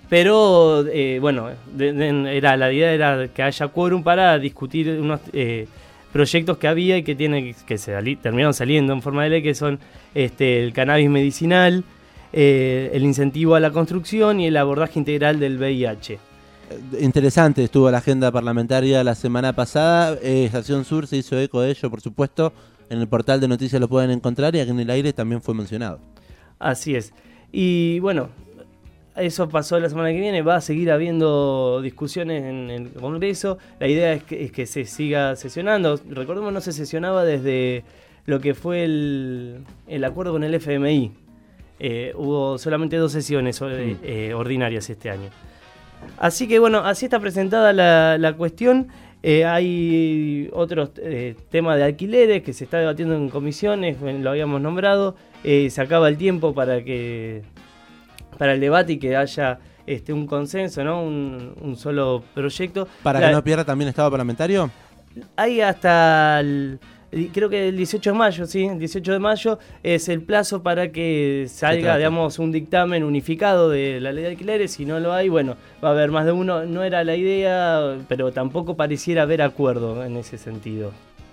Pero 0.10 0.86
eh, 0.88 1.20
bueno, 1.20 1.50
era, 1.78 2.56
la 2.56 2.72
idea 2.72 2.94
era 2.94 3.28
que 3.28 3.44
haya 3.44 3.68
quórum 3.68 4.04
para 4.04 4.40
discutir 4.40 4.90
unos 4.90 5.20
eh, 5.34 5.68
proyectos 6.14 6.58
que 6.58 6.68
había 6.68 6.98
y 6.98 7.04
que 7.04 7.16
tiene 7.16 7.54
que 7.66 7.78
se 7.78 7.92
terminaron 8.22 8.54
saliendo 8.54 8.94
en 8.94 9.02
forma 9.02 9.24
de 9.24 9.30
ley, 9.32 9.44
que 9.44 9.54
son 9.54 9.80
este, 10.16 10.64
el 10.64 10.72
cannabis 10.72 11.10
medicinal, 11.10 11.84
eh, 12.32 12.90
el 12.94 13.04
incentivo 13.04 13.56
a 13.56 13.60
la 13.60 13.72
construcción 13.72 14.40
y 14.40 14.48
el 14.48 14.56
abordaje 14.56 14.98
integral 14.98 15.40
del 15.40 15.58
VIH. 15.58 16.20
Eh, 16.70 17.04
Interesante 17.04 17.64
estuvo 17.64 17.90
la 17.92 18.00
agenda 18.00 18.32
parlamentaria 18.32 19.04
la 19.04 19.16
semana 19.16 19.54
pasada. 19.54 20.18
Eh, 20.22 20.46
Estación 20.46 20.86
Sur 20.86 21.08
se 21.08 21.18
hizo 21.18 21.38
eco 21.40 21.62
de 21.62 21.72
ello, 21.72 21.90
por 21.90 22.02
supuesto. 22.02 22.54
En 22.90 23.00
el 23.00 23.08
portal 23.08 23.42
de 23.42 23.48
noticias 23.48 23.82
lo 23.82 23.88
pueden 23.88 24.12
encontrar 24.12 24.56
y 24.56 24.60
aquí 24.60 24.72
en 24.72 24.80
el 24.80 24.90
aire 24.90 25.14
también 25.14 25.42
fue 25.42 25.54
mencionado. 25.54 26.00
Así 26.60 26.96
es. 26.96 27.14
Y 27.52 28.00
bueno, 28.00 28.30
eso 29.16 29.50
pasó 29.50 29.80
la 29.80 29.90
semana 29.90 30.12
que 30.12 30.20
viene, 30.20 30.42
va 30.42 30.58
a 30.58 30.62
seguir 30.62 30.92
habiendo 30.92 31.82
discusiones 31.82 32.44
en 32.44 32.70
el 32.70 32.92
Congreso. 32.92 33.58
La 33.80 33.88
idea 33.88 34.14
es 34.14 34.24
que, 34.24 34.46
es 34.46 34.52
que 34.52 34.66
se 34.66 34.86
siga 34.86 35.36
sesionando. 35.36 36.00
Recordemos, 36.10 36.54
no 36.54 36.62
se 36.62 36.72
sesionaba 36.72 37.26
desde 37.26 37.84
lo 38.26 38.40
que 38.40 38.54
fue 38.54 38.84
el, 38.84 39.64
el 39.88 40.04
acuerdo 40.04 40.34
con 40.34 40.44
el 40.44 40.54
FMI. 40.54 41.12
Eh, 41.80 42.12
hubo 42.16 42.58
solamente 42.58 42.98
dos 42.98 43.12
sesiones 43.12 43.60
eh, 43.62 44.34
ordinarias 44.34 44.90
este 44.90 45.10
año. 45.10 45.30
Así 46.18 46.48
que 46.48 46.60
bueno, 46.60 46.80
así 46.80 47.06
está 47.06 47.20
presentada 47.20 47.74
la, 47.74 48.18
la 48.18 48.34
cuestión. 48.34 48.88
Eh, 49.24 49.46
hay 49.46 50.50
otros 50.54 50.92
eh, 50.98 51.36
temas 51.50 51.78
de 51.78 51.84
alquileres 51.84 52.44
que 52.44 52.54
se 52.54 52.64
está 52.64 52.78
debatiendo 52.80 53.16
en 53.16 53.30
comisiones, 53.30 53.98
lo 54.02 54.30
habíamos 54.30 54.62
nombrado. 54.62 55.16
Eh, 55.44 55.70
se 55.70 55.82
acaba 55.82 56.08
el 56.08 56.18
tiempo 56.18 56.54
para 56.54 56.84
que 56.84 57.42
para 58.38 58.54
el 58.54 58.60
debate 58.60 58.94
y 58.94 58.98
que 59.00 59.16
haya 59.16 59.60
este 59.88 60.14
un 60.14 60.28
consenso, 60.28 60.84
¿no? 60.84 61.02
Un, 61.04 61.54
un 61.62 61.76
solo 61.76 62.24
proyecto. 62.34 62.88
Para 63.04 63.20
La- 63.20 63.28
que 63.28 63.34
no 63.34 63.44
pierda 63.44 63.66
también 63.66 63.90
estado 63.90 64.12
parlamentario. 64.12 64.70
hay 65.36 65.62
hasta 65.62 66.40
el- 66.40 66.80
creo 67.34 67.50
que 67.50 67.70
el 67.70 67.78
18 67.78 68.12
de 68.12 68.18
mayo, 68.18 68.46
sí, 68.46 68.66
el 68.66 68.80
18 68.80 69.14
de 69.14 69.20
mayo 69.20 69.60
es 69.84 70.10
el 70.10 70.22
plazo 70.22 70.62
para 70.62 70.92
que 70.92 71.46
salga, 71.50 71.98
digamos, 71.98 72.40
un 72.40 72.52
dictamen 72.52 73.04
unificado 73.04 73.70
de 73.70 74.02
la 74.02 74.12
ley 74.12 74.24
de 74.24 74.30
alquileres. 74.32 74.72
Si 74.72 74.86
no 74.86 75.00
lo 75.00 75.14
hay, 75.14 75.30
bueno, 75.30 75.56
va 75.84 75.90
a 75.90 75.92
haber 75.92 76.12
más 76.12 76.26
de 76.26 76.32
uno. 76.32 76.66
No 76.66 76.84
era 76.84 77.04
la 77.04 77.16
idea, 77.16 77.98
pero 78.08 78.32
tampoco 78.32 78.76
pareciera 78.76 79.24
haber 79.24 79.42
acuerdo 79.42 80.04
en 80.04 80.18
ese 80.18 80.38
sentido. 80.38 80.92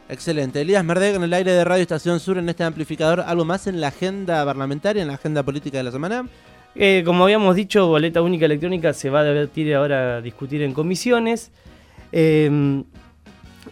Excelente. 0.08 0.60
Elías 0.60 0.84
Merdeg 0.84 1.16
en 1.16 1.22
el 1.24 1.32
aire 1.32 1.52
de 1.52 1.64
Radio 1.64 1.82
Estación 1.82 2.20
Sur 2.20 2.38
en 2.38 2.48
este 2.48 2.62
amplificador. 2.62 3.20
¿Algo 3.20 3.44
más 3.44 3.66
en 3.66 3.80
la 3.80 3.88
agenda 3.88 4.44
parlamentaria, 4.44 5.02
en 5.02 5.08
la 5.08 5.14
agenda 5.14 5.42
política 5.42 5.78
de 5.78 5.84
la 5.84 5.90
semana? 5.90 6.28
Eh, 6.76 7.02
como 7.06 7.24
habíamos 7.24 7.56
dicho, 7.56 7.86
boleta 7.86 8.20
única 8.20 8.46
electrónica 8.46 8.92
se 8.92 9.08
va 9.08 9.20
a 9.20 9.24
debatir 9.24 9.74
ahora, 9.74 10.16
a 10.16 10.20
discutir 10.20 10.62
en 10.62 10.72
comisiones. 10.72 11.52
Eh, 12.12 12.84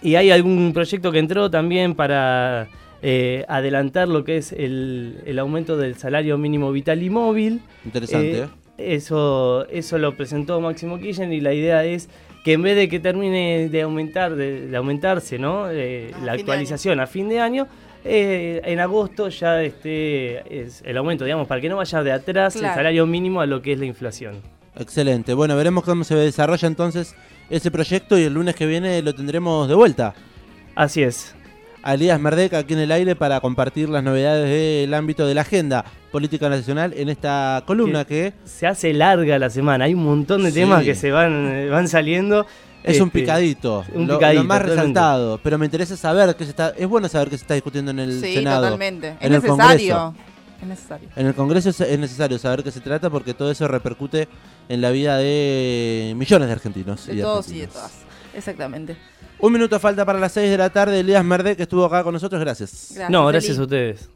y 0.03 0.17
hay 0.17 0.31
algún 0.31 0.73
proyecto 0.73 1.13
que 1.13 1.19
entró 1.19 1.51
también 1.51 1.95
para 1.95 2.69
eh, 3.03 3.45
adelantar 3.49 4.09
lo 4.09 4.25
que 4.25 4.37
es 4.39 4.53
el, 4.53 5.19
el 5.27 5.39
aumento 5.39 5.77
del 5.77 5.97
salario 5.97 6.39
mínimo 6.39 6.73
vital 6.73 7.03
y 7.03 7.11
móvil. 7.11 7.61
Interesante, 7.85 8.39
Eh, 8.39 8.43
¿eh? 8.45 8.49
Eso, 8.79 9.67
eso 9.69 9.99
lo 9.99 10.17
presentó 10.17 10.61
Máximo 10.61 10.99
Kirchner 10.99 11.33
y 11.33 11.41
la 11.41 11.53
idea 11.55 11.85
es 11.85 12.09
que 12.45 12.55
en 12.55 12.63
vez 12.63 12.75
de 12.75 12.89
que 12.89 12.99
termine 12.99 13.69
de 13.69 13.83
aumentar, 13.83 14.35
de, 14.35 14.67
de 14.67 14.77
aumentarse, 14.77 15.39
¿no? 15.39 15.71
Eh, 15.71 16.11
la 16.25 16.33
actualización 16.33 16.99
a 16.99 17.07
fin 17.07 17.29
de 17.29 17.39
año, 17.39 17.69
eh, 18.05 18.61
en 18.65 18.81
agosto 18.81 19.29
ya 19.29 19.63
esté 19.63 20.63
es 20.63 20.83
el 20.85 20.97
aumento, 20.97 21.25
digamos, 21.25 21.47
para 21.47 21.61
que 21.61 21.69
no 21.69 21.77
vaya 21.77 22.03
de 22.03 22.11
atrás 22.11 22.57
el 22.57 22.63
salario 22.63 23.07
mínimo 23.07 23.41
a 23.41 23.47
lo 23.47 23.63
que 23.63 23.73
es 23.75 23.79
la 23.79 23.85
inflación. 23.87 24.37
Excelente. 24.77 25.35
Bueno, 25.35 25.55
veremos 25.55 25.85
cómo 25.85 26.03
se 26.03 26.17
desarrolla 26.17 26.67
entonces 26.67 27.15
ese 27.53 27.71
proyecto 27.71 28.19
y 28.19 28.23
el 28.25 28.35
lunes 28.35 28.55
que 28.57 28.67
viene 28.67 29.01
lo 29.03 29.15
tendremos 29.15 29.69
de 29.69 29.75
vuelta. 29.75 30.15
Así 30.75 31.03
es. 31.03 31.35
A 31.85 31.95
Elías 31.95 32.19
Merdec 32.21 32.55
aquí 32.55 32.75
en 32.75 32.81
el 32.81 32.93
aire 32.93 33.17
para 33.17 33.41
compartir 33.41 33.89
las 33.89 34.03
novedades 34.05 34.49
del 34.49 34.95
ámbito 34.95 35.27
de 35.27 35.35
la 35.35 35.41
agenda 35.41 35.85
política 36.13 36.49
nacional 36.49 36.93
en 36.97 37.09
esta 37.09 37.63
columna 37.67 38.05
que 38.05 38.33
Se 38.45 38.67
hace 38.67 38.93
larga 38.93 39.39
la 39.39 39.51
semana, 39.51 39.85
hay 39.87 39.95
un 39.95 40.05
montón 40.05 40.45
de 40.45 40.51
Sí. 40.53 40.61
temas 40.61 40.85
que 40.85 40.95
se 40.95 41.11
van, 41.11 41.49
eh, 41.49 41.69
van 41.69 41.89
saliendo. 41.89 42.47
es 42.85 43.01
un 43.01 43.09
Este, 43.09 43.21
picadito, 43.21 43.85
un 43.95 44.07
lo, 44.09 44.15
picadito, 44.19 44.43
lo 44.43 44.49
más 44.49 44.59
totalmente. 44.59 44.83
resaltado, 44.83 45.41
pero 45.43 45.57
me 45.59 45.67
interesa 45.67 45.97
saber 45.97 46.35
qué 46.37 46.45
se 46.45 46.51
está, 46.51 46.73
es 46.77 46.89
bueno 46.89 47.09
saber 47.09 47.29
qué 47.31 47.37
se 47.39 47.43
está 47.45 47.55
discutiendo 47.55 47.91
en 47.93 47.99
el 48.01 48.21
Sí, 48.21 48.35
Senado. 48.35 48.63
totalmente. 48.63 49.09
Es 49.11 49.15
en 49.21 49.27
el 49.35 49.43
necesario. 49.43 49.95
Congreso. 49.97 50.32
Es 50.63 50.69
necesario. 50.69 51.09
En 51.17 51.27
el 51.27 51.35
Congreso 51.35 51.71
es, 51.71 51.81
es 51.81 51.99
necesario 51.99 52.39
saber 52.39 52.63
qué 52.63 52.71
se 52.71 52.81
trata 52.81 53.11
porque 53.11 53.35
todo 53.35 53.51
eso 53.51 53.67
repercute 53.67 54.29
en 54.69 54.81
la 54.81 54.91
vida 54.91 55.17
de 55.17 56.15
millones 56.17 56.47
de 56.47 56.53
argentinos. 56.53 57.07
De 57.07 57.17
y 57.17 57.21
todos 57.21 57.51
y 57.51 57.61
de 57.61 57.67
todas. 57.67 57.93
Exactamente. 58.35 58.97
Un 59.41 59.53
minuto 59.53 59.79
falta 59.81 60.05
para 60.05 60.21
las 60.21 60.33
6 60.33 60.51
de 60.51 60.57
la 60.57 60.71
tarde. 60.71 61.01
Elías 61.01 61.25
Merdec 61.25 61.57
que 61.57 61.65
estuvo 61.65 61.85
acá 61.85 62.05
con 62.05 62.15
nosotros, 62.15 62.41
gracias. 62.41 62.91
Gracias, 62.91 63.11
no, 63.11 63.27
gracias 63.27 63.55
Eli. 63.55 63.61
a 63.61 63.63
ustedes. 63.63 64.11